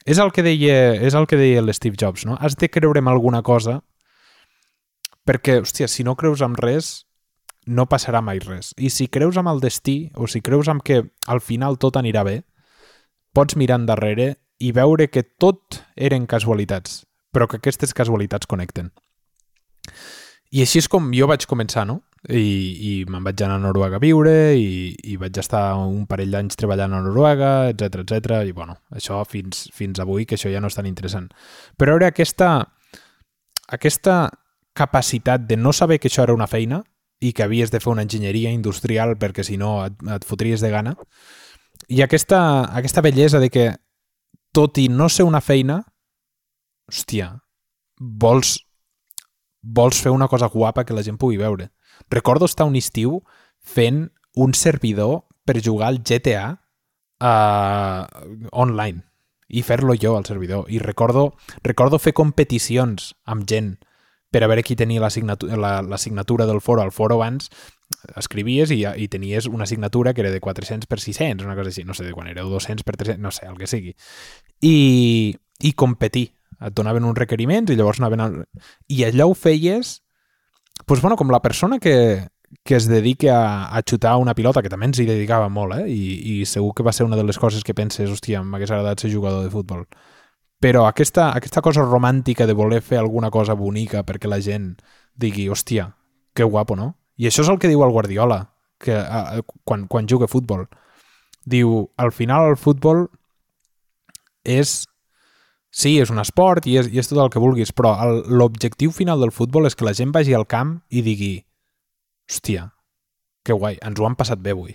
és 0.08 0.20
el 0.24 0.32
que 0.36 0.44
deia, 0.44 0.96
és 1.04 1.16
el 1.16 1.28
que 1.28 1.40
deia 1.40 1.64
l'Steve 1.64 2.00
Jobs, 2.00 2.26
no? 2.28 2.38
Has 2.40 2.56
de 2.60 2.70
creure 2.72 3.02
en 3.04 3.10
alguna 3.12 3.42
cosa 3.44 3.82
perquè, 5.28 5.60
hòstia, 5.60 5.90
si 5.92 6.06
no 6.08 6.16
creus 6.16 6.44
en 6.46 6.56
res, 6.56 7.07
no 7.68 7.86
passarà 7.92 8.22
mai 8.24 8.40
res. 8.40 8.74
I 8.78 8.90
si 8.90 9.08
creus 9.12 9.38
amb 9.38 9.52
el 9.52 9.62
destí, 9.62 10.10
o 10.16 10.28
si 10.28 10.42
creus 10.42 10.70
amb 10.72 10.84
que 10.84 11.04
al 11.28 11.42
final 11.44 11.78
tot 11.78 12.00
anirà 12.00 12.24
bé, 12.26 12.42
pots 13.36 13.58
mirar 13.60 13.82
endarrere 13.82 14.36
i 14.58 14.72
veure 14.74 15.10
que 15.12 15.24
tot 15.24 15.84
eren 15.96 16.26
casualitats, 16.26 17.04
però 17.32 17.48
que 17.48 17.60
aquestes 17.60 17.94
casualitats 17.94 18.50
connecten. 18.50 18.90
I 20.56 20.64
així 20.64 20.80
és 20.80 20.88
com 20.88 21.12
jo 21.14 21.28
vaig 21.28 21.46
començar, 21.46 21.84
no? 21.86 22.02
I, 22.28 22.42
i 22.42 22.92
me'n 23.08 23.24
vaig 23.24 23.44
anar 23.46 23.60
a 23.60 23.62
Noruega 23.62 24.00
a 24.00 24.04
viure 24.04 24.34
i, 24.58 24.96
i 25.12 25.16
vaig 25.20 25.38
estar 25.38 25.76
un 25.78 26.08
parell 26.10 26.34
d'anys 26.34 26.58
treballant 26.60 26.96
a 26.96 27.02
Noruega, 27.04 27.52
etc 27.70 28.02
etc. 28.02 28.42
i 28.48 28.56
bueno, 28.56 28.80
això 28.96 29.22
fins, 29.28 29.68
fins 29.76 30.00
avui, 30.02 30.26
que 30.26 30.36
això 30.40 30.52
ja 30.52 30.64
no 30.64 30.72
és 30.72 30.76
tan 30.76 30.90
interessant. 30.90 31.30
Però 31.78 31.96
era 32.00 32.10
aquesta, 32.10 32.50
aquesta 33.70 34.18
capacitat 34.78 35.46
de 35.48 35.60
no 35.60 35.74
saber 35.74 36.00
que 36.00 36.10
això 36.10 36.26
era 36.26 36.36
una 36.36 36.50
feina, 36.50 36.82
i 37.20 37.34
que 37.34 37.44
havies 37.44 37.72
de 37.74 37.82
fer 37.82 37.92
una 37.92 38.06
enginyeria 38.06 38.52
industrial 38.54 39.16
perquè 39.18 39.44
si 39.44 39.58
no 39.58 39.80
et, 39.86 39.98
et 40.16 40.26
fotries 40.26 40.62
de 40.62 40.70
gana. 40.74 40.96
I 41.90 42.04
aquesta, 42.06 42.40
aquesta 42.78 43.02
bellesa 43.02 43.42
de 43.42 43.50
que 43.50 43.68
tot 44.54 44.78
i 44.82 44.88
no 44.90 45.10
ser 45.10 45.26
una 45.28 45.42
feina, 45.42 45.82
hòstia, 46.90 47.32
vols, 47.98 48.58
vols 49.62 50.00
fer 50.02 50.14
una 50.14 50.28
cosa 50.28 50.50
guapa 50.54 50.86
que 50.86 50.96
la 50.96 51.04
gent 51.06 51.18
pugui 51.18 51.38
veure. 51.42 51.72
Recordo 52.14 52.46
estar 52.46 52.68
un 52.70 52.78
estiu 52.78 53.22
fent 53.58 54.08
un 54.38 54.54
servidor 54.54 55.26
per 55.46 55.62
jugar 55.64 55.90
al 55.90 56.02
GTA 56.06 56.48
uh, 57.24 58.06
online 58.52 59.04
i 59.48 59.64
fer-lo 59.64 59.96
jo 59.96 60.16
al 60.18 60.26
servidor. 60.26 60.68
I 60.70 60.80
recordo, 60.80 61.32
recordo 61.64 62.00
fer 62.00 62.14
competicions 62.14 63.14
amb 63.26 63.48
gent 63.48 63.78
per 64.38 64.46
a 64.46 64.50
veure 64.52 64.62
qui 64.62 64.76
tenia 64.78 65.02
la, 65.02 65.10
signatura, 65.10 65.58
la, 65.58 65.82
la 65.82 65.98
signatura 65.98 66.46
del 66.46 66.62
foro. 66.62 66.84
Al 66.84 66.92
foro 66.94 67.16
abans 67.18 67.50
escrivies 68.22 68.70
i, 68.70 68.84
i 68.86 69.08
tenies 69.10 69.48
una 69.50 69.66
signatura 69.66 70.14
que 70.14 70.22
era 70.22 70.30
de 70.30 70.40
400 70.40 70.86
per 70.86 71.00
600, 71.02 71.48
una 71.48 71.56
cosa 71.58 71.72
així, 71.72 71.86
no 71.88 71.96
sé 71.98 72.06
de 72.06 72.14
quan 72.14 72.30
era, 72.30 72.44
200 72.46 72.86
per 72.86 72.98
300, 73.00 73.24
no 73.24 73.32
sé, 73.34 73.48
el 73.50 73.58
que 73.58 73.66
sigui. 73.66 73.96
I, 74.62 75.34
i 75.66 75.72
competir. 75.74 76.28
Et 76.62 76.74
donaven 76.74 77.06
uns 77.06 77.18
requeriments 77.18 77.74
i 77.74 77.78
llavors 77.80 77.98
anaven... 78.02 78.22
A... 78.22 78.30
I 78.94 79.04
allò 79.08 79.32
ho 79.32 79.34
feies 79.34 80.04
pues, 80.86 81.02
bueno, 81.02 81.18
com 81.18 81.34
la 81.34 81.42
persona 81.42 81.80
que, 81.82 82.28
que 82.64 82.78
es 82.78 82.86
dedica 82.88 83.40
a, 83.40 83.78
a 83.78 83.82
xutar 83.82 84.20
una 84.22 84.36
pilota, 84.38 84.62
que 84.62 84.70
també 84.70 84.92
ens 84.92 85.02
hi 85.02 85.08
dedicava 85.10 85.50
molt, 85.50 85.80
eh? 85.82 85.90
I, 85.90 86.38
i 86.38 86.46
segur 86.46 86.76
que 86.78 86.86
va 86.86 86.94
ser 86.94 87.10
una 87.10 87.18
de 87.18 87.26
les 87.26 87.42
coses 87.42 87.66
que 87.66 87.74
penses, 87.74 88.14
hòstia, 88.14 88.46
m'hagués 88.46 88.70
agradat 88.70 89.02
ser 89.02 89.14
jugador 89.14 89.50
de 89.50 89.54
futbol 89.54 89.88
però 90.60 90.88
aquesta, 90.88 91.32
aquesta 91.38 91.62
cosa 91.62 91.86
romàntica 91.86 92.48
de 92.48 92.56
voler 92.58 92.82
fer 92.82 92.98
alguna 93.00 93.30
cosa 93.30 93.54
bonica 93.54 94.04
perquè 94.04 94.30
la 94.30 94.42
gent 94.42 94.76
digui, 95.18 95.48
hòstia, 95.50 95.92
que 96.34 96.46
guapo, 96.46 96.76
no? 96.76 96.94
I 97.18 97.30
això 97.30 97.44
és 97.44 97.50
el 97.50 97.60
que 97.62 97.70
diu 97.70 97.84
el 97.84 97.94
Guardiola 97.94 98.44
que, 98.80 98.94
a, 98.94 99.42
quan, 99.66 99.88
quan 99.90 100.08
juga 100.10 100.26
a 100.26 100.32
futbol. 100.32 100.68
Diu, 101.46 101.88
al 101.98 102.12
final 102.12 102.52
el 102.52 102.58
futbol 102.62 103.08
és... 104.44 104.84
Sí, 105.78 105.98
és 106.02 106.10
un 106.10 106.18
esport 106.22 106.66
i 106.66 106.78
és, 106.80 106.88
i 106.90 106.98
és 106.98 107.10
tot 107.10 107.20
el 107.22 107.30
que 107.30 107.42
vulguis, 107.44 107.74
però 107.76 107.92
l'objectiu 108.26 108.94
final 108.96 109.20
del 109.22 109.34
futbol 109.36 109.68
és 109.68 109.76
que 109.76 109.86
la 109.86 109.94
gent 109.94 110.14
vagi 110.16 110.34
al 110.34 110.48
camp 110.50 110.78
i 110.90 111.04
digui 111.06 111.34
hòstia, 112.32 112.70
que 113.46 113.54
guai, 113.54 113.78
ens 113.86 114.00
ho 114.00 114.08
han 114.08 114.16
passat 114.18 114.42
bé 114.42 114.56
avui. 114.56 114.74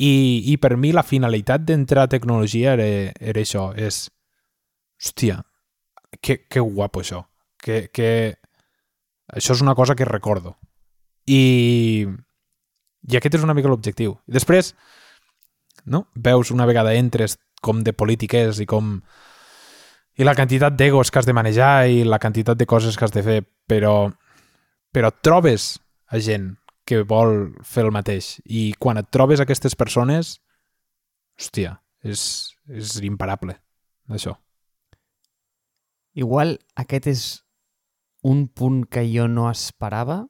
I, 0.00 0.12
i 0.48 0.56
per 0.56 0.78
mi 0.80 0.94
la 0.96 1.04
finalitat 1.04 1.66
d'entrar 1.66 2.06
a 2.06 2.12
tecnologia 2.14 2.72
era, 2.78 3.12
era 3.20 3.42
això, 3.42 3.66
és, 3.76 4.06
hòstia, 5.00 5.40
que, 6.20 6.44
que 6.48 6.60
guapo 6.60 7.00
això, 7.00 7.24
que, 7.60 7.88
que 7.92 8.10
això 9.32 9.54
és 9.56 9.62
una 9.64 9.74
cosa 9.74 9.96
que 9.96 10.04
recordo. 10.04 10.56
I, 11.26 12.06
i 13.08 13.16
aquest 13.16 13.38
és 13.38 13.46
una 13.46 13.54
mica 13.54 13.70
l'objectiu. 13.70 14.18
Després, 14.26 14.74
no? 15.84 16.06
veus 16.14 16.50
una 16.50 16.66
vegada 16.68 16.94
entres 16.94 17.38
com 17.62 17.84
de 17.84 17.92
polítiques 17.92 18.60
i 18.60 18.66
com 18.68 18.98
i 20.20 20.26
la 20.26 20.34
quantitat 20.36 20.74
d'egos 20.76 21.08
que 21.08 21.20
has 21.20 21.28
de 21.28 21.36
manejar 21.36 21.88
i 21.88 22.02
la 22.04 22.18
quantitat 22.20 22.58
de 22.58 22.66
coses 22.68 22.96
que 22.98 23.06
has 23.06 23.14
de 23.14 23.22
fer, 23.24 23.38
però, 23.68 24.10
però 24.92 25.12
trobes 25.22 25.78
a 26.12 26.20
gent 26.20 26.50
que 26.84 27.04
vol 27.08 27.54
fer 27.64 27.86
el 27.86 27.94
mateix 27.94 28.34
i 28.44 28.72
quan 28.76 29.00
et 29.00 29.08
trobes 29.14 29.40
aquestes 29.40 29.76
persones, 29.78 30.40
hòstia, 31.40 31.78
és, 32.04 32.22
és 32.68 32.98
imparable, 33.06 33.56
això. 34.10 34.34
Igual 36.20 36.58
aquest 36.76 37.06
és 37.08 37.22
un 38.26 38.46
punt 38.48 38.82
que 38.84 39.06
jo 39.08 39.26
no 39.30 39.48
esperava 39.48 40.20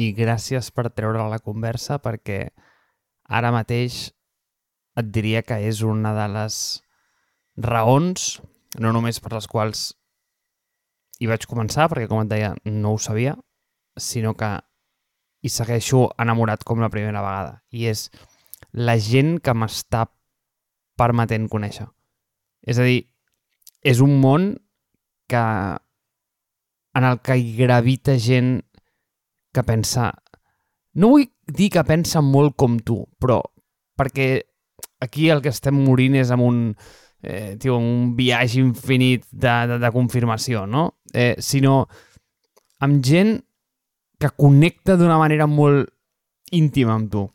i 0.00 0.10
gràcies 0.16 0.68
per 0.76 0.90
treure 0.92 1.28
la 1.32 1.40
conversa 1.40 1.98
perquè 2.04 2.40
ara 3.28 3.52
mateix 3.54 4.10
et 5.00 5.08
diria 5.14 5.42
que 5.46 5.56
és 5.70 5.80
una 5.86 6.12
de 6.16 6.26
les 6.34 6.56
raons, 7.60 8.40
no 8.78 8.92
només 8.92 9.20
per 9.20 9.32
les 9.32 9.48
quals 9.48 9.90
hi 11.20 11.28
vaig 11.28 11.46
començar, 11.48 11.88
perquè 11.88 12.08
com 12.08 12.22
et 12.22 12.30
deia 12.30 12.54
no 12.64 12.94
ho 12.94 12.98
sabia, 13.00 13.36
sinó 13.96 14.34
que 14.36 14.50
hi 15.40 15.52
segueixo 15.52 16.08
enamorat 16.20 16.64
com 16.64 16.80
la 16.80 16.90
primera 16.92 17.22
vegada. 17.24 17.60
I 17.72 17.88
és 17.92 18.08
la 18.72 18.96
gent 19.00 19.38
que 19.44 19.54
m'està 19.56 20.06
permetent 21.00 21.48
conèixer. 21.52 21.86
És 22.60 22.80
a 22.80 22.84
dir, 22.84 23.06
és 23.80 24.00
un 24.04 24.18
món 24.20 24.52
que 25.30 25.44
en 26.98 27.06
el 27.06 27.20
que 27.22 27.38
hi 27.38 27.54
gravita 27.58 28.18
gent 28.18 28.58
que 29.54 29.64
pensa... 29.66 30.10
No 30.98 31.12
vull 31.12 31.28
dir 31.46 31.70
que 31.70 31.84
pensa 31.86 32.22
molt 32.24 32.56
com 32.58 32.80
tu, 32.82 33.04
però 33.22 33.38
perquè 33.98 34.40
aquí 35.04 35.28
el 35.30 35.42
que 35.44 35.52
estem 35.54 35.76
morint 35.84 36.16
és 36.18 36.32
amb 36.34 36.46
un, 36.46 36.58
eh, 37.22 37.56
tio, 37.60 37.76
un 37.78 38.16
viatge 38.18 38.58
infinit 38.60 39.26
de, 39.30 39.54
de, 39.70 39.78
de 39.82 39.90
confirmació, 39.94 40.64
no? 40.66 40.88
Eh, 41.14 41.36
sinó 41.38 41.84
amb 42.82 43.04
gent 43.04 43.36
que 44.20 44.32
connecta 44.36 44.98
d'una 45.00 45.18
manera 45.20 45.46
molt 45.48 45.88
íntima 46.56 46.96
amb 46.96 47.10
tu. 47.12 47.28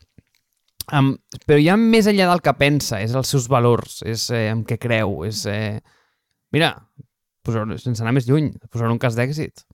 Um, 0.94 1.16
però 1.48 1.58
ja 1.64 1.78
més 1.82 2.06
enllà 2.10 2.28
del 2.30 2.44
que 2.46 2.54
pensa, 2.60 3.00
és 3.02 3.16
els 3.18 3.32
seus 3.32 3.48
valors, 3.50 4.02
és 4.06 4.28
eh, 4.36 4.48
en 4.52 4.66
què 4.68 4.78
creu, 4.82 5.24
és... 5.26 5.46
Eh, 5.50 5.80
mira, 6.54 6.76
posar, 7.46 7.66
sense 7.82 8.04
anar 8.04 8.16
més 8.18 8.28
lluny, 8.30 8.52
posar 8.74 8.92
un 8.92 9.02
cas 9.02 9.18
d'èxit. 9.18 9.66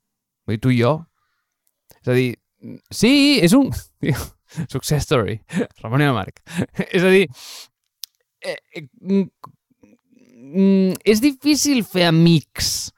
Vull 0.45 0.57
dir, 0.57 0.61
tu 0.63 0.73
i 0.73 0.79
jo. 0.81 0.93
És 2.01 2.11
a 2.11 2.17
dir, 2.17 2.29
sí, 2.93 3.13
és 3.43 3.55
un... 3.57 3.71
Success 4.71 5.05
story. 5.07 5.37
Ramon 5.81 6.03
i 6.03 6.09
Marc. 6.11 6.41
és 6.95 7.03
a 7.03 7.11
dir, 7.13 7.23
eh, 8.43 8.57
eh, 8.75 8.83
mm, 9.07 10.97
és 11.07 11.21
difícil 11.23 11.85
fer 11.87 12.09
amics 12.09 12.91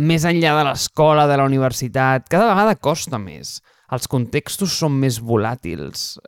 més 0.00 0.26
enllà 0.28 0.52
de 0.58 0.66
l'escola, 0.68 1.26
de 1.26 1.38
la 1.40 1.46
universitat. 1.48 2.28
Cada 2.30 2.50
vegada 2.52 2.78
costa 2.78 3.18
més. 3.18 3.58
Els 3.90 4.06
contextos 4.10 4.76
són 4.76 5.00
més 5.02 5.18
volàtils. 5.24 6.20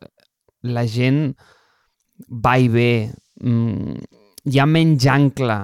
La 0.66 0.86
gent 0.88 1.28
va 2.42 2.56
i 2.58 2.68
ve. 2.72 3.12
Mm, 3.42 4.00
hi 4.50 4.58
ha 4.58 4.66
menys 4.66 5.06
ancle 5.10 5.60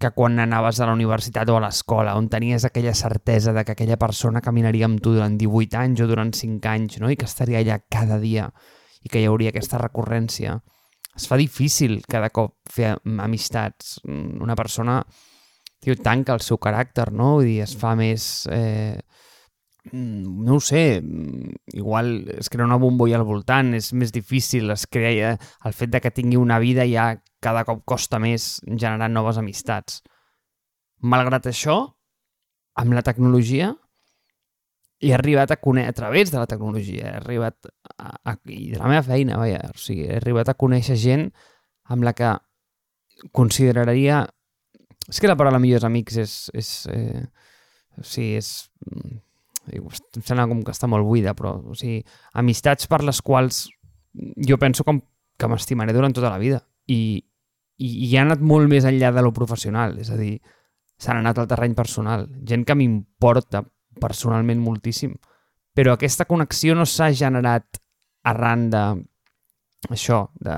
que 0.00 0.10
quan 0.10 0.38
anaves 0.42 0.80
a 0.80 0.88
la 0.88 0.94
universitat 0.96 1.48
o 1.48 1.56
a 1.56 1.62
l'escola, 1.64 2.16
on 2.18 2.28
tenies 2.28 2.64
aquella 2.66 2.94
certesa 2.94 3.54
de 3.54 3.64
que 3.64 3.72
aquella 3.72 3.96
persona 3.96 4.42
caminaria 4.42 4.88
amb 4.88 5.00
tu 5.00 5.14
durant 5.14 5.38
18 5.38 5.78
anys 5.80 6.02
o 6.04 6.08
durant 6.10 6.34
5 6.34 6.68
anys, 6.68 6.98
no? 7.00 7.10
i 7.10 7.16
que 7.16 7.28
estaria 7.30 7.62
allà 7.62 7.78
cada 7.88 8.18
dia, 8.18 8.50
i 9.04 9.08
que 9.08 9.22
hi 9.22 9.28
hauria 9.30 9.54
aquesta 9.54 9.78
recurrència 9.78 10.58
es 11.14 11.28
fa 11.30 11.38
difícil 11.38 12.00
cada 12.10 12.30
cop 12.34 12.56
fer 12.70 12.94
amistats. 13.22 14.00
Una 14.04 14.56
persona 14.58 14.98
tio, 15.80 15.96
tanca 16.02 16.34
el 16.34 16.42
seu 16.42 16.58
caràcter, 16.58 17.10
no? 17.12 17.36
Vull 17.38 17.50
dir, 17.52 17.60
es 17.68 17.76
fa 17.78 17.94
més... 17.98 18.48
Eh, 18.50 18.98
no 19.92 20.56
ho 20.56 20.60
sé, 20.60 21.02
igual 21.72 22.28
es 22.38 22.48
crea 22.48 22.64
una 22.64 22.80
bombolla 22.80 23.18
al 23.20 23.26
voltant, 23.28 23.74
és 23.76 23.92
més 23.92 24.12
difícil, 24.12 24.70
es 24.72 24.86
crea 24.86 25.34
el 25.36 25.76
fet 25.76 25.92
de 25.92 26.00
que 26.00 26.12
tingui 26.14 26.40
una 26.40 26.58
vida 26.58 26.86
ja 26.88 27.10
cada 27.44 27.64
cop 27.68 27.84
costa 27.84 28.18
més 28.18 28.62
generar 28.64 29.10
noves 29.12 29.38
amistats. 29.38 30.00
Malgrat 31.04 31.50
això, 31.50 31.76
amb 32.80 32.96
la 32.96 33.04
tecnologia, 33.04 33.74
he 35.04 35.12
arribat 35.12 35.52
a 35.52 35.60
conèixer, 35.60 35.92
a 35.92 35.98
través 35.98 36.32
de 36.32 36.40
la 36.40 36.48
tecnologia, 36.48 37.10
he 37.10 37.16
arribat 37.20 37.68
a, 37.98 38.14
a, 38.24 38.36
i 38.48 38.70
de 38.72 38.80
la 38.80 38.88
meva 38.88 39.04
feina, 39.04 39.36
vaja, 39.36 39.60
o 39.68 39.78
sigui, 39.78 40.08
he 40.08 40.16
arribat 40.16 40.48
a 40.48 40.56
conèixer 40.56 40.96
gent 40.96 41.28
amb 41.92 42.06
la 42.06 42.14
que 42.16 42.32
consideraria... 43.32 44.24
És 45.04 45.20
que 45.20 45.28
la 45.28 45.36
paraula 45.36 45.60
millors 45.60 45.84
amics 45.84 46.16
és... 46.22 46.36
és 46.56 46.70
eh, 46.94 47.24
o 48.00 48.02
sigui, 48.02 48.38
és... 48.40 48.48
Em 49.72 50.22
sembla 50.22 50.48
com 50.50 50.62
que 50.64 50.74
està 50.74 50.88
molt 50.90 51.06
buida, 51.06 51.34
però 51.36 51.56
o 51.72 51.76
sigui, 51.78 52.02
amistats 52.40 52.88
per 52.90 53.02
les 53.04 53.20
quals 53.24 53.64
jo 54.48 54.58
penso 54.60 54.84
com 54.84 55.00
que 55.38 55.48
m'estimaré 55.50 55.94
durant 55.94 56.12
tota 56.14 56.30
la 56.30 56.38
vida 56.38 56.60
i, 56.86 57.18
i, 57.78 57.88
i 58.06 58.10
ha 58.16 58.22
anat 58.22 58.42
molt 58.44 58.68
més 58.70 58.84
enllà 58.86 59.10
de 59.14 59.24
lo 59.24 59.32
professional, 59.34 59.96
és 59.98 60.10
a 60.12 60.18
dir, 60.18 60.36
s'han 61.00 61.22
anat 61.22 61.40
al 61.40 61.48
terreny 61.50 61.74
personal, 61.74 62.28
gent 62.46 62.64
que 62.66 62.76
m'importa 62.78 63.64
personalment 64.00 64.60
moltíssim. 64.62 65.14
Però 65.74 65.94
aquesta 65.94 66.26
connexió 66.28 66.76
no 66.78 66.86
s'ha 66.86 67.10
generat 67.16 67.80
arran 68.30 68.68
de 68.70 68.84
això, 69.90 70.28
de 70.40 70.54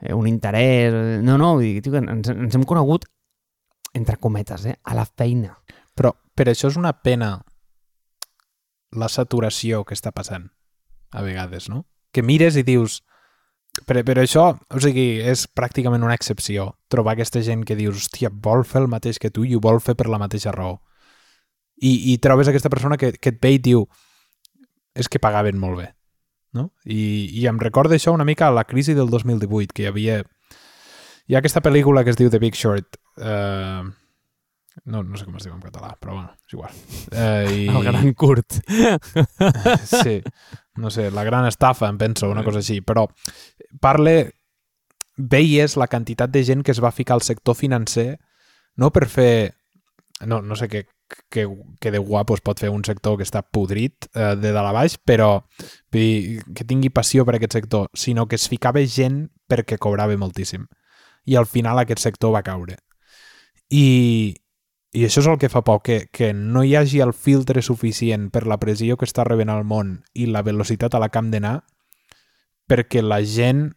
eh, 0.00 0.14
un 0.14 0.26
interès... 0.26 1.22
No, 1.22 1.36
no, 1.38 1.52
dir, 1.60 1.80
tio, 1.84 1.98
ens, 2.00 2.32
ens 2.32 2.56
hem 2.56 2.64
conegut 2.66 3.06
entre 3.94 4.16
cometes, 4.16 4.64
eh, 4.66 4.78
a 4.82 4.96
la 4.96 5.04
feina. 5.04 5.52
Però 5.94 6.14
per 6.34 6.48
això 6.50 6.70
és 6.70 6.78
una 6.80 6.94
pena 6.96 7.34
la 8.96 9.08
saturació 9.08 9.84
que 9.84 9.94
està 9.94 10.12
passant 10.12 10.50
a 11.10 11.22
vegades, 11.26 11.68
no? 11.70 11.86
Que 12.12 12.22
mires 12.26 12.56
i 12.56 12.66
dius... 12.66 13.00
Però, 13.86 14.02
però 14.02 14.22
això, 14.24 14.44
o 14.74 14.80
sigui, 14.82 15.20
és 15.22 15.44
pràcticament 15.46 16.02
una 16.02 16.16
excepció. 16.18 16.72
Trobar 16.90 17.14
aquesta 17.14 17.40
gent 17.46 17.62
que 17.64 17.78
dius, 17.78 18.02
hòstia, 18.02 18.32
vol 18.34 18.64
fer 18.66 18.82
el 18.82 18.88
mateix 18.90 19.20
que 19.22 19.30
tu 19.30 19.46
i 19.46 19.54
ho 19.54 19.60
vol 19.62 19.78
fer 19.80 19.94
per 19.96 20.08
la 20.10 20.18
mateixa 20.18 20.52
raó 20.52 20.80
i, 21.80 22.12
i 22.12 22.18
trobes 22.18 22.48
aquesta 22.48 22.70
persona 22.70 22.98
que, 23.00 23.12
que 23.16 23.32
et 23.32 23.40
ve 23.40 23.54
i 23.56 23.62
diu 23.62 23.86
és 24.94 25.08
que 25.08 25.22
pagaven 25.22 25.58
molt 25.58 25.80
bé. 25.80 25.88
No? 26.52 26.70
I, 26.84 27.30
I 27.40 27.46
em 27.48 27.60
recorda 27.62 27.96
això 27.96 28.12
una 28.12 28.26
mica 28.26 28.48
a 28.48 28.54
la 28.54 28.66
crisi 28.68 28.94
del 28.94 29.10
2018, 29.10 29.72
que 29.74 29.86
hi 29.86 29.90
havia... 29.90 30.20
Hi 31.30 31.36
ha 31.36 31.40
aquesta 31.40 31.62
pel·lícula 31.62 32.02
que 32.02 32.10
es 32.10 32.18
diu 32.18 32.30
The 32.30 32.40
Big 32.42 32.58
Short. 32.58 32.98
Uh, 33.14 33.86
no, 34.84 35.02
no 35.02 35.18
sé 35.18 35.26
com 35.26 35.36
es 35.38 35.46
diu 35.46 35.54
en 35.54 35.62
català, 35.62 35.92
però 36.00 36.16
bueno, 36.16 36.34
és 36.46 36.56
igual. 36.56 36.76
Uh, 37.12 37.52
i... 37.56 37.68
El 37.68 37.86
gran 37.86 38.12
curt. 38.14 38.60
sí, 40.02 40.20
no 40.80 40.90
sé, 40.90 41.10
la 41.10 41.24
gran 41.24 41.46
estafa, 41.48 41.88
em 41.90 41.98
penso, 42.00 42.30
una 42.30 42.44
cosa 42.46 42.62
així. 42.64 42.80
Però 42.84 43.08
parle... 43.80 44.18
Veies 45.20 45.74
la 45.76 45.84
quantitat 45.90 46.30
de 46.32 46.40
gent 46.48 46.62
que 46.64 46.72
es 46.72 46.78
va 46.80 46.94
ficar 46.96 47.12
al 47.12 47.20
sector 47.20 47.52
financer 47.52 48.14
no 48.80 48.88
per 48.88 49.04
fer... 49.12 49.52
No, 50.24 50.38
no 50.40 50.56
sé 50.56 50.64
què, 50.72 50.86
que, 51.28 51.44
que 51.80 51.90
de 51.90 51.98
guapo 51.98 52.34
es 52.34 52.42
pot 52.44 52.60
fer 52.60 52.70
un 52.72 52.84
sector 52.84 53.16
que 53.18 53.26
està 53.26 53.42
podrit 53.42 54.08
eh, 54.14 54.34
de 54.36 54.52
dalt 54.52 54.70
a 54.70 54.74
baix, 54.76 54.96
però 54.96 55.42
que 55.92 56.66
tingui 56.68 56.92
passió 56.92 57.24
per 57.26 57.36
aquest 57.38 57.56
sector, 57.58 57.88
sinó 57.92 58.26
que 58.28 58.36
es 58.36 58.48
ficava 58.48 58.82
gent 58.84 59.26
perquè 59.48 59.78
cobrava 59.78 60.16
moltíssim. 60.16 60.66
I 61.26 61.36
al 61.36 61.48
final 61.48 61.80
aquest 61.80 62.04
sector 62.04 62.32
va 62.36 62.44
caure. 62.46 62.78
I, 63.70 64.34
i 64.92 65.04
això 65.06 65.22
és 65.22 65.28
el 65.30 65.38
que 65.38 65.50
fa 65.50 65.62
por, 65.62 65.82
que, 65.86 66.08
que 66.10 66.32
no 66.34 66.64
hi 66.66 66.74
hagi 66.74 66.98
el 67.04 67.12
filtre 67.14 67.62
suficient 67.62 68.28
per 68.34 68.46
la 68.50 68.58
pressió 68.58 68.96
que 68.98 69.06
està 69.06 69.22
rebent 69.26 69.52
al 69.52 69.62
món 69.62 70.00
i 70.18 70.26
la 70.26 70.42
velocitat 70.42 70.96
a 70.96 71.02
la 71.02 71.12
camp 71.14 71.30
d'anar 71.30 71.60
perquè 72.70 73.02
la 73.02 73.20
gent 73.22 73.68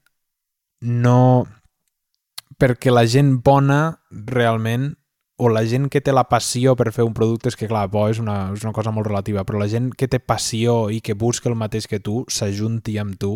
no... 0.81 1.45
perquè 2.57 2.93
la 2.93 3.05
gent 3.05 3.35
bona 3.45 3.99
realment 4.09 4.93
o 5.37 5.49
la 5.49 5.63
gent 5.65 5.89
que 5.89 6.01
té 6.01 6.13
la 6.13 6.25
passió 6.29 6.75
per 6.77 6.91
fer 6.95 7.03
un 7.05 7.13
producte, 7.17 7.49
és 7.49 7.57
que 7.57 7.67
clar, 7.67 7.87
bo, 7.91 8.05
és 8.09 8.19
una, 8.21 8.53
és 8.53 8.63
una 8.63 8.73
cosa 8.73 8.93
molt 8.93 9.09
relativa, 9.09 9.43
però 9.43 9.59
la 9.59 9.67
gent 9.67 9.89
que 9.97 10.07
té 10.07 10.19
passió 10.21 10.89
i 10.93 11.01
que 11.01 11.17
busca 11.17 11.49
el 11.49 11.57
mateix 11.59 11.89
que 11.89 11.99
tu, 11.99 12.21
s'ajunti 12.29 12.99
amb 13.01 13.17
tu 13.19 13.33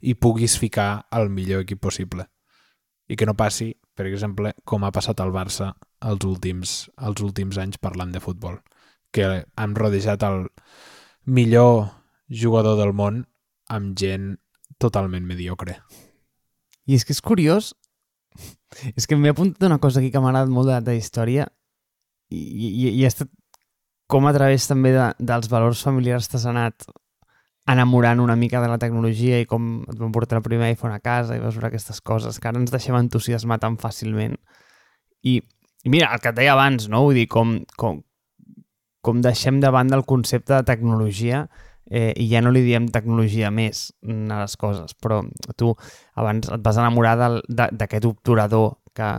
i 0.00 0.14
puguis 0.14 0.58
ficar 0.60 1.08
el 1.16 1.32
millor 1.32 1.64
equip 1.64 1.80
possible. 1.80 2.28
I 3.08 3.16
que 3.16 3.26
no 3.26 3.34
passi, 3.34 3.72
per 3.96 4.06
exemple, 4.06 4.52
com 4.64 4.84
ha 4.84 4.92
passat 4.92 5.20
al 5.24 5.32
Barça 5.32 5.72
els 6.04 6.24
últims, 6.24 6.74
els 6.96 7.22
últims 7.24 7.58
anys 7.58 7.80
parlant 7.82 8.12
de 8.14 8.22
futbol, 8.22 8.58
que 9.10 9.44
han 9.56 9.74
rodejat 9.74 10.22
el 10.26 10.46
millor 11.24 11.90
jugador 12.28 12.78
del 12.78 12.92
món 12.92 13.24
amb 13.68 13.96
gent 13.98 14.36
totalment 14.78 15.26
mediocre. 15.26 15.78
I 16.88 16.96
és 16.96 17.04
que 17.04 17.12
és 17.12 17.20
curiós, 17.24 17.74
és 18.94 19.06
que 19.08 19.16
m'he 19.16 19.32
apuntat 19.32 19.66
una 19.68 19.80
cosa 19.82 20.00
aquí 20.00 20.12
que 20.12 20.20
m'ha 20.20 20.30
agradat 20.30 20.52
molt 20.52 20.70
de, 20.70 20.78
de 20.86 20.96
història 20.96 21.48
i, 22.30 22.38
i, 22.38 22.88
i 22.92 23.04
ha 23.04 23.10
estat 23.10 23.30
com 24.08 24.26
a 24.28 24.32
través 24.32 24.68
també 24.68 24.92
de, 24.94 25.10
dels 25.18 25.50
valors 25.52 25.82
familiars 25.84 26.28
t'has 26.30 26.46
anat 26.48 26.86
enamorant 27.68 28.22
una 28.24 28.36
mica 28.36 28.62
de 28.62 28.68
la 28.70 28.78
tecnologia 28.80 29.40
i 29.42 29.46
com 29.48 29.82
et 29.90 29.98
van 30.00 30.12
portar 30.12 30.38
el 30.38 30.46
primer 30.46 30.70
iPhone 30.72 30.94
a 30.94 31.02
casa 31.04 31.36
i 31.36 31.42
vas 31.42 31.56
veure 31.56 31.68
aquestes 31.68 32.00
coses 32.00 32.38
que 32.40 32.48
ara 32.48 32.60
ens 32.60 32.72
deixem 32.72 32.96
entusiasmar 32.96 33.58
tan 33.60 33.76
fàcilment. 33.76 34.38
I, 35.20 35.42
i 35.84 35.90
mira, 35.92 36.10
el 36.12 36.22
que 36.22 36.32
et 36.32 36.38
deia 36.38 36.54
abans, 36.56 36.88
no? 36.90 37.04
Vull 37.06 37.20
dir, 37.20 37.26
com, 37.30 37.58
com, 37.78 38.02
com 39.04 39.24
deixem 39.24 39.60
de 39.62 39.70
banda 39.74 39.96
el 39.98 40.06
concepte 40.08 40.54
de 40.56 40.66
tecnologia 40.66 41.46
eh, 41.90 42.12
i 42.16 42.28
ja 42.30 42.42
no 42.44 42.52
li 42.52 42.64
diem 42.66 42.88
tecnologia 42.92 43.50
més 43.54 43.88
a 44.04 44.42
les 44.42 44.56
coses, 44.60 44.94
però 44.98 45.22
tu 45.56 45.72
abans 46.18 46.50
et 46.52 46.64
vas 46.64 46.80
enamorar 46.80 47.16
d'aquest 47.48 48.08
obturador 48.10 48.74
que, 48.96 49.10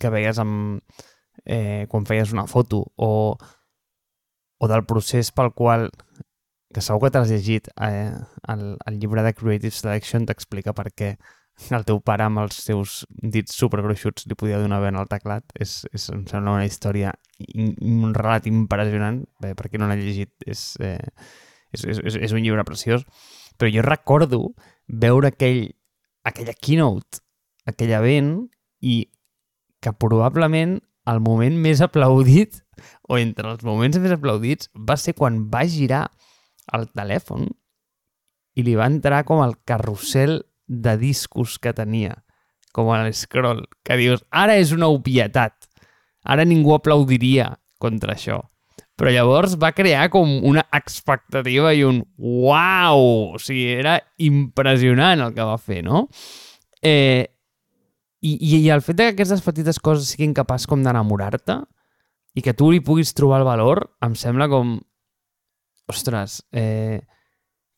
que 0.00 0.12
veies 0.14 0.40
amb, 0.42 0.80
eh, 1.44 1.86
quan 1.90 2.06
feies 2.06 2.32
una 2.32 2.46
foto 2.46 2.84
o, 2.96 3.10
o 4.60 4.68
del 4.70 4.86
procés 4.86 5.32
pel 5.32 5.52
qual 5.56 5.90
que 6.70 6.82
segur 6.84 7.08
que 7.08 7.14
t'has 7.16 7.30
llegit 7.30 7.68
eh, 7.82 8.14
el, 8.48 8.64
el 8.86 8.98
llibre 9.02 9.24
de 9.26 9.34
Creative 9.34 9.74
Selection 9.74 10.26
t'explica 10.26 10.74
per 10.76 10.90
què 10.94 11.16
el 11.76 11.84
teu 11.86 12.00
pare 12.04 12.24
amb 12.26 12.40
els 12.42 12.56
seus 12.64 13.00
dits 13.10 13.54
supergruixuts 13.58 14.26
li 14.30 14.36
podia 14.38 14.60
donar 14.62 14.80
ben 14.82 14.96
al 14.98 15.08
teclat. 15.10 15.44
És, 15.54 15.84
és 15.92 16.08
em 16.14 16.24
sembla 16.28 16.56
una 16.56 16.66
història, 16.66 17.12
un 17.54 18.14
relat 18.16 18.48
impressionant. 18.50 19.22
Bé, 19.42 19.54
per 19.58 19.68
qui 19.68 19.80
no 19.80 19.90
l'ha 19.90 19.98
llegit, 20.00 20.32
és, 20.46 20.64
eh, 20.80 20.98
és, 21.76 21.84
és, 21.84 22.18
és 22.28 22.34
un 22.36 22.42
llibre 22.44 22.64
preciós. 22.68 23.04
Però 23.60 23.70
jo 23.72 23.84
recordo 23.84 24.42
veure 24.88 25.30
aquell, 25.30 25.66
aquella 26.26 26.56
keynote, 26.56 27.20
aquell 27.68 27.92
event, 27.98 28.34
i 28.80 29.04
que 29.80 29.92
probablement 29.92 30.78
el 31.10 31.20
moment 31.24 31.56
més 31.60 31.80
aplaudit, 31.84 32.60
o 33.08 33.18
entre 33.20 33.50
els 33.52 33.64
moments 33.66 33.98
més 34.00 34.12
aplaudits, 34.14 34.70
va 34.76 34.96
ser 35.00 35.14
quan 35.18 35.42
va 35.52 35.66
girar 35.68 36.06
el 36.76 36.86
telèfon 36.94 37.48
i 38.56 38.64
li 38.66 38.76
va 38.78 38.88
entrar 38.90 39.24
com 39.28 39.42
el 39.44 39.56
carrusel 39.68 40.40
de 40.70 40.94
discos 41.00 41.58
que 41.58 41.74
tenia, 41.74 42.14
com 42.70 42.92
a 42.94 43.00
l'scroll, 43.02 43.64
que 43.82 43.98
dius, 43.98 44.22
ara 44.30 44.54
és 44.60 44.70
una 44.76 44.88
obvietat, 44.92 45.66
ara 46.22 46.46
ningú 46.46 46.76
aplaudiria 46.76 47.50
contra 47.82 48.14
això. 48.14 48.38
Però 49.00 49.10
llavors 49.10 49.56
va 49.58 49.72
crear 49.72 50.10
com 50.12 50.28
una 50.46 50.62
expectativa 50.76 51.72
i 51.74 51.82
un 51.88 52.02
uau! 52.16 53.34
O 53.34 53.40
sigui, 53.40 53.66
era 53.80 53.96
impressionant 54.20 55.24
el 55.24 55.34
que 55.34 55.46
va 55.48 55.56
fer, 55.58 55.80
no? 55.86 56.04
Eh, 56.84 57.24
i, 58.20 58.34
i, 58.36 58.58
I 58.60 58.68
el 58.70 58.84
fet 58.84 59.00
que 59.00 59.08
aquestes 59.14 59.40
petites 59.42 59.80
coses 59.80 60.12
siguin 60.12 60.36
capaç 60.36 60.68
com 60.68 60.84
d'enamorar-te 60.84 61.56
i 62.36 62.44
que 62.44 62.54
tu 62.54 62.68
li 62.70 62.82
puguis 62.84 63.14
trobar 63.16 63.40
el 63.40 63.48
valor, 63.48 63.86
em 64.04 64.14
sembla 64.14 64.46
com 64.52 64.76
ostres, 65.90 66.42
eh, 66.52 67.00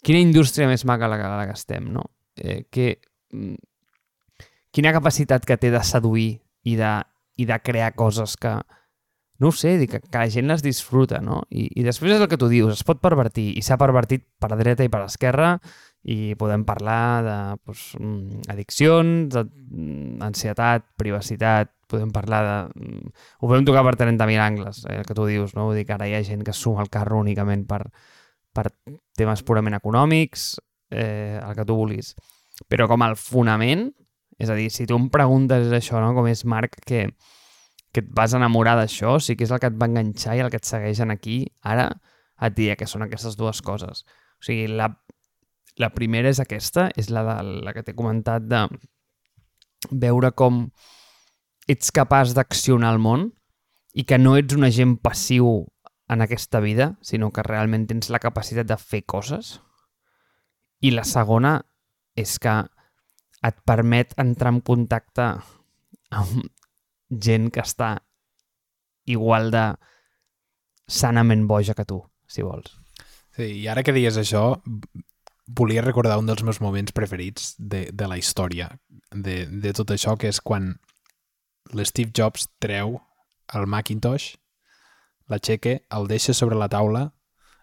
quina 0.05 0.21
indústria 0.21 0.67
més 0.69 0.85
maca 0.85 1.09
la, 1.09 1.17
la 1.23 1.47
que 1.47 1.55
estem, 1.57 1.87
no? 1.95 2.11
Eh, 2.37 2.65
que, 2.71 3.01
mm, 3.33 3.57
quina 4.73 4.93
capacitat 4.93 5.45
que 5.45 5.59
té 5.61 5.71
de 5.71 5.83
seduir 5.85 6.31
i 6.65 6.77
de, 6.79 6.93
i 7.37 7.47
de 7.49 7.59
crear 7.61 7.93
coses 7.95 8.37
que, 8.41 8.55
no 9.43 9.49
ho 9.49 9.53
sé, 9.53 9.75
que, 9.91 10.01
que 10.01 10.19
la 10.19 10.31
gent 10.31 10.47
les 10.49 10.63
disfruta, 10.63 11.21
no? 11.21 11.43
I, 11.51 11.67
I 11.81 11.85
després 11.85 12.15
és 12.15 12.23
el 12.23 12.29
que 12.31 12.39
tu 12.39 12.49
dius, 12.49 12.77
es 12.77 12.87
pot 12.87 13.01
pervertir, 13.03 13.49
i 13.59 13.63
s'ha 13.67 13.79
pervertit 13.81 14.25
per 14.41 14.53
dreta 14.55 14.87
i 14.87 14.93
per 14.93 15.03
esquerra, 15.05 15.57
i 16.03 16.35
podem 16.39 16.65
parlar 16.67 17.03
de 17.27 17.37
pues, 17.67 17.83
mm, 17.99 18.47
addiccions, 18.55 19.35
d'ansietat, 19.35 20.87
mm, 20.87 20.97
privacitat, 20.99 21.75
podem 21.91 22.11
parlar 22.15 22.43
de... 22.47 23.13
Ho 23.41 23.51
podem 23.51 23.67
tocar 23.69 23.85
per 23.87 23.97
30.000 24.01 24.41
angles, 24.41 24.85
eh, 24.87 25.01
el 25.03 25.07
que 25.07 25.19
tu 25.19 25.27
dius, 25.29 25.57
no? 25.59 25.69
Vull 25.69 25.81
dir 25.81 25.87
que 25.87 25.97
ara 25.99 26.09
hi 26.09 26.17
ha 26.17 26.25
gent 26.27 26.47
que 26.47 26.55
suma 26.57 26.87
el 26.87 26.91
carro 26.91 27.21
únicament 27.21 27.67
per, 27.69 27.83
per 28.55 28.71
temes 29.19 29.45
purament 29.47 29.77
econòmics, 29.79 30.55
eh, 30.93 31.41
el 31.41 31.57
que 31.57 31.67
tu 31.69 31.77
vulguis. 31.79 32.15
Però 32.71 32.87
com 32.91 33.03
el 33.07 33.17
fonament, 33.19 33.89
és 34.39 34.51
a 34.51 34.57
dir, 34.59 34.71
si 34.71 34.87
tu 34.87 34.97
em 34.99 35.09
preguntes 35.13 35.73
això, 35.73 36.01
no? 36.03 36.13
com 36.17 36.29
és 36.31 36.45
Marc, 36.49 36.79
que, 36.87 37.07
que 37.93 38.05
et 38.05 38.11
vas 38.17 38.35
enamorar 38.37 38.77
d'això, 38.79 39.19
sí 39.21 39.37
que 39.37 39.47
és 39.47 39.53
el 39.55 39.61
que 39.63 39.71
et 39.73 39.79
va 39.79 39.89
enganxar 39.91 40.37
i 40.37 40.45
el 40.45 40.51
que 40.53 40.61
et 40.61 40.69
segueix 40.69 41.03
aquí, 41.07 41.45
ara 41.63 41.91
et 42.43 42.57
diria 42.57 42.77
que 42.77 42.89
són 42.91 43.07
aquestes 43.07 43.37
dues 43.39 43.63
coses. 43.63 44.05
O 44.41 44.47
sigui, 44.47 44.67
la, 44.71 44.89
la 45.79 45.93
primera 45.95 46.31
és 46.33 46.41
aquesta, 46.43 46.89
és 46.99 47.11
la, 47.11 47.23
de, 47.29 47.37
la 47.67 47.75
que 47.77 47.85
t'he 47.87 47.95
comentat 47.99 48.49
de 48.49 48.67
veure 49.91 50.33
com 50.39 50.67
ets 51.71 51.93
capaç 51.95 52.35
d'accionar 52.37 52.93
el 52.95 53.01
món 53.03 53.31
i 53.95 54.05
que 54.09 54.19
no 54.19 54.37
ets 54.39 54.57
un 54.57 54.67
agent 54.67 54.97
passiu 55.03 55.63
en 56.13 56.25
aquesta 56.25 56.61
vida, 56.61 56.97
sinó 57.01 57.31
que 57.33 57.45
realment 57.47 57.87
tens 57.89 58.11
la 58.11 58.21
capacitat 58.21 58.69
de 58.69 58.77
fer 58.77 59.05
coses. 59.07 59.61
I 60.83 60.91
la 60.95 61.05
segona 61.07 61.57
és 62.19 62.37
que 62.43 62.55
et 63.43 63.59
permet 63.67 64.15
entrar 64.21 64.53
en 64.55 64.61
contacte 64.63 65.29
amb 66.13 66.47
gent 67.11 67.51
que 67.53 67.63
està 67.63 67.97
igual 69.11 69.51
de 69.51 69.65
sanament 70.89 71.47
boja 71.49 71.75
que 71.75 71.87
tu, 71.89 72.01
si 72.27 72.45
vols. 72.47 72.77
Sí, 73.35 73.49
i 73.63 73.69
ara 73.69 73.83
que 73.83 73.95
dies 73.97 74.19
això, 74.21 74.61
volia 75.47 75.83
recordar 75.83 76.19
un 76.21 76.29
dels 76.29 76.43
meus 76.45 76.61
moments 76.61 76.93
preferits 76.93 77.55
de, 77.59 77.87
de 77.93 78.09
la 78.09 78.19
història 78.21 78.69
de, 79.11 79.47
de 79.47 79.73
tot 79.77 79.91
això, 79.91 80.17
que 80.17 80.31
és 80.31 80.41
quan 80.41 80.75
l'Steve 81.73 82.13
Jobs 82.15 82.49
treu 82.63 82.99
el 83.57 83.67
Macintosh, 83.67 84.35
l'aixeca, 85.29 85.79
el 85.97 86.09
deixa 86.09 86.35
sobre 86.37 86.59
la 86.59 86.71
taula, 86.73 87.09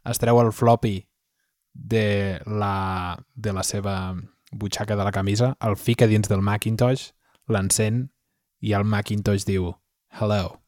es 0.09 0.19
treu 0.21 0.41
el 0.41 0.51
floppy 0.55 1.08
de 1.73 2.39
la, 2.45 3.17
de 3.35 3.53
la 3.53 3.63
seva 3.63 4.15
butxaca 4.51 4.95
de 4.95 5.03
la 5.03 5.11
camisa, 5.11 5.55
el 5.61 5.75
fica 5.77 6.07
dins 6.07 6.29
del 6.29 6.41
Macintosh, 6.41 7.11
l'encén 7.49 8.07
i 8.61 8.73
el 8.73 8.83
Macintosh 8.83 9.45
diu 9.47 9.73
Hello, 10.19 10.59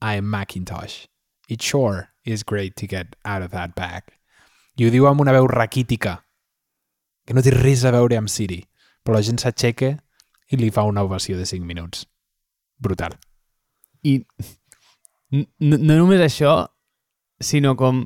I 0.00 0.18
am 0.18 0.30
Macintosh. 0.30 1.06
It 1.48 1.62
sure 1.62 2.08
is 2.24 2.42
great 2.42 2.76
to 2.76 2.86
get 2.86 3.16
out 3.24 3.42
of 3.42 3.50
that 3.52 3.74
bag. 3.74 4.04
I 4.76 4.86
ho 4.86 4.90
diu 4.90 5.06
amb 5.06 5.20
una 5.20 5.34
veu 5.36 5.46
raquítica, 5.46 6.18
que 7.26 7.36
no 7.36 7.44
té 7.44 7.52
res 7.54 7.84
a 7.84 7.92
veure 7.94 8.18
amb 8.18 8.32
Siri, 8.32 8.62
però 9.04 9.18
la 9.18 9.24
gent 9.24 9.38
s'aixeca 9.40 9.94
i 10.50 10.58
li 10.60 10.70
fa 10.72 10.84
una 10.88 11.04
ovació 11.04 11.38
de 11.38 11.46
5 11.46 11.64
minuts 11.64 12.06
brutal. 12.80 13.16
I 14.04 14.18
no, 15.32 15.76
no 15.78 15.96
només 15.96 16.22
això, 16.24 16.56
sinó 17.40 17.74
com 17.76 18.04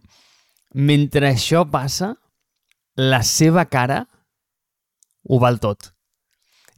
mentre 0.75 1.33
això 1.33 1.65
passa, 1.71 2.15
la 2.99 3.23
seva 3.23 3.65
cara 3.71 4.03
ho 5.29 5.39
val 5.39 5.59
tot. 5.63 5.93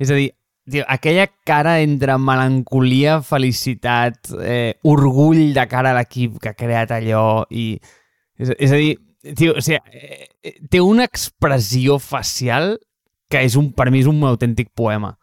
És 0.00 0.10
a 0.10 0.18
dir, 0.18 0.30
tio, 0.70 0.84
aquella 0.88 1.26
cara 1.46 1.78
entre 1.82 2.16
melancolia, 2.18 3.20
felicitat, 3.22 4.32
eh, 4.40 4.74
orgull 4.88 5.52
de 5.56 5.66
cara 5.68 5.92
a 5.92 5.98
l'equip 5.98 6.38
que 6.40 6.52
ha 6.52 6.58
creat 6.58 6.94
allò 6.96 7.44
i... 7.50 7.72
És, 8.40 8.52
és 8.56 8.72
a 8.72 8.78
dir, 8.80 8.94
tio, 9.36 9.56
o 9.56 9.64
sigui, 9.64 9.80
eh, 9.92 10.54
té 10.72 10.80
una 10.80 11.04
expressió 11.08 11.98
facial 12.00 12.78
que 13.30 13.42
és 13.46 13.56
un, 13.56 13.70
per 13.76 13.90
mi 13.92 14.00
és 14.02 14.08
un 14.10 14.22
autèntic 14.26 14.72
poema. 14.74 15.14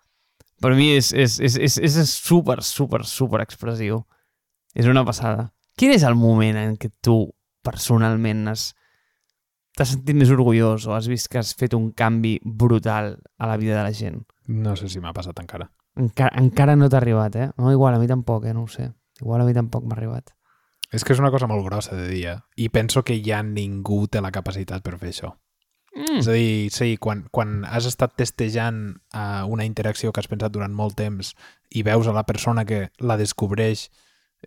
Per 0.62 0.72
mi 0.74 0.94
és, 0.96 1.12
és, 1.14 1.38
és, 1.44 1.58
és, 1.60 1.78
és 1.86 2.14
super, 2.14 2.62
super, 2.66 3.04
super 3.06 3.42
expressiu. 3.44 4.02
És 4.78 4.88
una 4.90 5.04
passada. 5.06 5.50
Quin 5.78 5.92
és 5.94 6.06
el 6.06 6.16
moment 6.18 6.58
en 6.58 6.78
què 6.80 6.90
tu 7.04 7.20
personalment 7.68 8.48
has 8.54 8.72
t'has 9.78 9.94
sentit 9.94 10.18
més 10.18 10.32
orgullós 10.34 10.88
o 10.90 10.96
has 10.96 11.08
vist 11.12 11.30
que 11.30 11.38
has 11.38 11.54
fet 11.58 11.76
un 11.78 11.92
canvi 11.94 12.38
brutal 12.44 13.18
a 13.38 13.50
la 13.50 13.58
vida 13.62 13.78
de 13.78 13.84
la 13.86 13.94
gent? 13.94 14.24
No 14.48 14.76
sé 14.80 14.90
si 14.90 15.04
m'ha 15.04 15.14
passat 15.14 15.38
encara. 15.44 15.70
Encara, 15.98 16.34
encara 16.42 16.76
no 16.78 16.90
t'ha 16.90 17.02
arribat, 17.02 17.36
eh? 17.36 17.50
No, 17.58 17.72
igual, 17.74 17.96
a 17.96 18.02
mi 18.02 18.10
tampoc, 18.10 18.46
eh? 18.46 18.54
No 18.54 18.66
ho 18.66 18.72
sé. 18.72 18.92
Igual 19.22 19.42
a 19.42 19.46
mi 19.46 19.54
tampoc 19.54 19.86
m'ha 19.86 19.98
arribat. 19.98 20.34
És 20.94 21.04
que 21.04 21.14
és 21.14 21.20
una 21.20 21.32
cosa 21.34 21.50
molt 21.52 21.66
grossa 21.66 21.98
de 21.98 22.08
dia 22.08 22.38
i 22.56 22.70
penso 22.72 23.04
que 23.04 23.18
ja 23.24 23.42
ningú 23.44 24.06
té 24.08 24.22
la 24.24 24.32
capacitat 24.32 24.86
per 24.86 24.96
fer 25.02 25.12
això. 25.12 25.34
Mm. 25.98 26.20
És 26.22 26.28
a 26.30 26.36
dir, 26.38 26.70
sí, 26.72 26.96
quan, 27.02 27.26
quan 27.34 27.64
has 27.66 27.88
estat 27.90 28.14
testejant 28.20 28.80
uh, 29.18 29.44
una 29.50 29.66
interacció 29.66 30.14
que 30.14 30.22
has 30.22 30.30
pensat 30.32 30.54
durant 30.54 30.74
molt 30.74 30.96
temps 31.00 31.34
i 31.74 31.84
veus 31.84 32.08
a 32.08 32.16
la 32.16 32.24
persona 32.24 32.64
que 32.70 32.88
la 33.02 33.18
descobreix, 33.18 33.90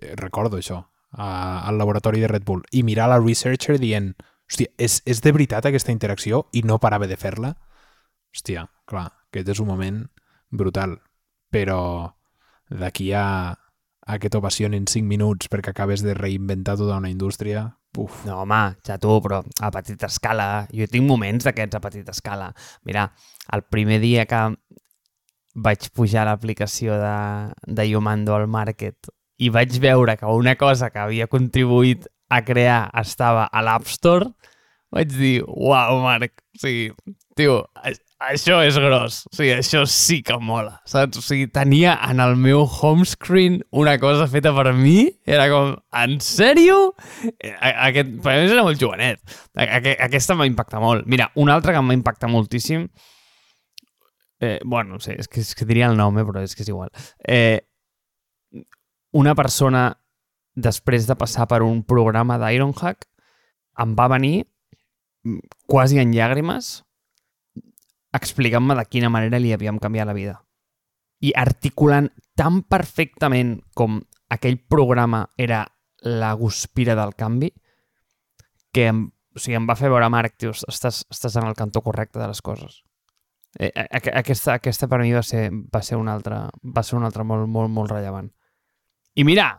eh, 0.00 0.14
recordo 0.16 0.60
això, 0.60 0.84
uh, 1.16 1.68
al 1.68 1.78
laboratori 1.78 2.20
de 2.20 2.28
Red 2.28 2.44
Bull, 2.44 2.62
i 2.72 2.82
mirar 2.86 3.08
la 3.10 3.20
researcher 3.20 3.78
dient 3.80 4.12
hòstia, 4.50 4.72
és, 4.78 5.00
és 5.06 5.22
de 5.22 5.32
veritat 5.32 5.66
aquesta 5.66 5.94
interacció 5.94 6.44
i 6.52 6.62
no 6.66 6.80
parava 6.82 7.08
de 7.10 7.18
fer-la? 7.20 7.54
Hòstia, 8.34 8.66
clar, 8.86 9.08
aquest 9.30 9.54
és 9.54 9.62
un 9.62 9.70
moment 9.70 10.04
brutal, 10.50 10.98
però 11.50 11.80
d'aquí 12.70 13.10
a, 13.14 13.26
a 14.06 14.18
que 14.22 14.30
t'ovacionin 14.30 14.86
5 14.86 15.06
minuts 15.06 15.50
perquè 15.50 15.74
acabes 15.74 16.02
de 16.06 16.14
reinventar 16.14 16.78
tota 16.78 16.98
una 16.98 17.10
indústria, 17.10 17.68
Uf. 17.98 18.20
No, 18.22 18.36
home, 18.44 18.76
ja 18.86 18.98
tu, 19.02 19.16
però 19.18 19.40
a 19.42 19.70
petita 19.74 20.06
escala. 20.06 20.44
Jo 20.70 20.86
tinc 20.86 21.08
moments 21.08 21.46
d'aquests 21.46 21.74
a 21.74 21.80
petita 21.82 22.14
escala. 22.14 22.52
Mira, 22.86 23.08
el 23.50 23.64
primer 23.66 23.98
dia 23.98 24.26
que 24.30 24.42
vaig 25.54 25.88
pujar 25.96 26.28
l'aplicació 26.28 26.94
de, 27.00 27.16
de 27.66 27.88
Yomando 27.90 28.36
al 28.36 28.46
Market 28.46 29.10
i 29.40 29.48
vaig 29.52 29.78
veure 29.80 30.16
que 30.20 30.28
una 30.28 30.56
cosa 30.60 30.90
que 30.92 31.00
havia 31.00 31.28
contribuït 31.30 32.06
a 32.30 32.42
crear 32.46 32.82
estava 33.00 33.48
a 33.48 33.64
l'App 33.64 33.88
Store, 33.90 34.28
vaig 34.94 35.10
dir, 35.14 35.40
uau, 35.46 36.00
Marc, 36.04 36.42
o 36.54 36.60
sigui, 36.60 36.90
tio, 37.38 37.60
això 38.20 38.58
és 38.66 38.76
gros, 38.76 39.22
o 39.30 39.36
sigui, 39.38 39.52
això 39.56 39.82
sí 39.88 40.20
que 40.26 40.36
mola, 40.42 40.76
saps? 40.88 41.22
O 41.22 41.24
sigui, 41.24 41.48
tenia 41.52 41.94
en 42.10 42.20
el 42.22 42.36
meu 42.38 42.66
home 42.66 43.06
screen 43.08 43.60
una 43.72 43.96
cosa 44.02 44.26
feta 44.30 44.52
per 44.56 44.74
mi, 44.76 45.08
era 45.24 45.48
com, 45.52 45.72
en 46.02 46.18
sèrio? 46.24 46.90
Aquest, 47.60 48.12
per 48.20 48.36
mi 48.36 48.50
era 48.50 48.66
molt 48.66 48.82
jovenet. 48.82 49.22
Aquesta 49.56 50.36
m'ha 50.36 50.48
impactat 50.50 50.84
molt. 50.84 51.08
Mira, 51.10 51.30
una 51.40 51.56
altra 51.56 51.74
que 51.76 51.82
m'ha 51.82 51.96
impactat 51.96 52.30
moltíssim, 52.30 52.86
eh, 54.40 54.58
bueno, 54.64 54.98
no 54.98 55.00
sé, 55.00 55.16
és 55.20 55.28
que, 55.30 55.40
és 55.40 55.56
que 55.56 55.68
diria 55.68 55.88
el 55.90 55.98
nom, 55.98 56.18
eh, 56.18 56.26
però 56.28 56.44
és 56.44 56.56
que 56.56 56.66
és 56.66 56.72
igual. 56.72 56.92
Eh, 57.24 57.60
una 59.12 59.34
persona, 59.34 59.88
després 60.54 61.06
de 61.08 61.16
passar 61.18 61.46
per 61.50 61.62
un 61.62 61.82
programa 61.86 62.38
d'Ironhack, 62.42 63.06
em 63.80 63.94
va 63.96 64.08
venir 64.12 64.44
mm, 65.24 65.38
quasi 65.70 66.00
en 66.02 66.12
llàgrimes 66.14 66.80
explicant-me 68.16 68.74
de 68.74 68.86
quina 68.90 69.10
manera 69.12 69.38
li 69.38 69.52
havíem 69.54 69.78
canviat 69.78 70.08
la 70.08 70.16
vida. 70.16 70.36
I 71.22 71.32
articulant 71.36 72.08
tan 72.38 72.62
perfectament 72.66 73.58
com 73.76 74.00
aquell 74.32 74.58
programa 74.58 75.26
era 75.36 75.64
la 76.02 76.32
guspira 76.34 76.96
del 76.96 77.14
canvi, 77.14 77.50
que 78.72 78.86
em, 78.88 79.04
o 79.06 79.38
sigui, 79.38 79.58
em 79.58 79.66
va 79.68 79.76
fer 79.76 79.90
veure, 79.92 80.08
Marc, 80.10 80.38
tio, 80.38 80.54
estàs, 80.54 81.04
estàs 81.10 81.36
en 81.36 81.46
el 81.48 81.58
cantó 81.58 81.82
correcte 81.84 82.18
de 82.18 82.30
les 82.30 82.40
coses. 82.42 82.80
Eh, 83.58 83.70
aquesta, 83.70 84.54
aquesta 84.54 84.86
per 84.88 85.00
mi 85.02 85.12
va 85.12 85.22
ser, 85.26 85.48
va 85.50 85.82
ser 85.82 85.98
una 85.98 86.14
altra, 86.14 86.44
va 86.62 86.84
ser 86.86 86.96
una 86.98 87.10
altra 87.10 87.26
molt, 87.26 87.48
molt, 87.50 87.70
molt 87.74 87.90
rellevant. 87.92 88.30
I 89.20 89.24
mira, 89.26 89.50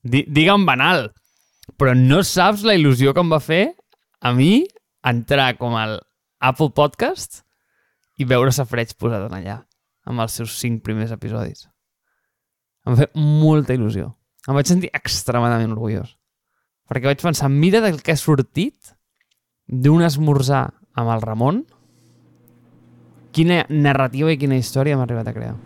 di, 0.00 0.22
digue'm 0.24 0.64
banal, 0.64 1.10
però 1.76 1.92
no 1.96 2.22
saps 2.24 2.64
la 2.64 2.76
il·lusió 2.78 3.12
que 3.12 3.20
em 3.20 3.32
va 3.32 3.40
fer 3.44 3.64
a 4.24 4.32
mi 4.32 4.64
entrar 5.06 5.52
com 5.58 5.76
al 5.76 5.98
Apple 6.40 6.72
Podcast 6.76 7.42
i 8.20 8.24
veure 8.28 8.52
Safreig 8.52 8.94
posat 9.00 9.26
en 9.28 9.36
allà, 9.36 9.58
amb 10.08 10.24
els 10.24 10.38
seus 10.40 10.56
cinc 10.60 10.80
primers 10.86 11.12
episodis. 11.12 11.66
Em 12.86 12.94
va 12.94 13.02
fer 13.02 13.10
molta 13.20 13.76
il·lusió. 13.76 14.08
Em 14.48 14.56
vaig 14.56 14.68
sentir 14.68 14.92
extremadament 14.96 15.76
orgullós. 15.76 16.14
Perquè 16.88 17.12
vaig 17.12 17.20
pensar, 17.22 17.52
mira 17.52 17.84
del 17.84 18.00
que 18.00 18.16
ha 18.16 18.20
sortit 18.20 18.94
d'un 19.68 20.02
esmorzar 20.02 20.70
amb 20.96 21.12
el 21.12 21.22
Ramon, 21.22 21.64
quina 23.36 23.66
narrativa 23.68 24.32
i 24.32 24.40
quina 24.40 24.58
història 24.58 24.96
hem 24.96 25.04
arribat 25.04 25.28
a 25.28 25.36
crear. 25.36 25.58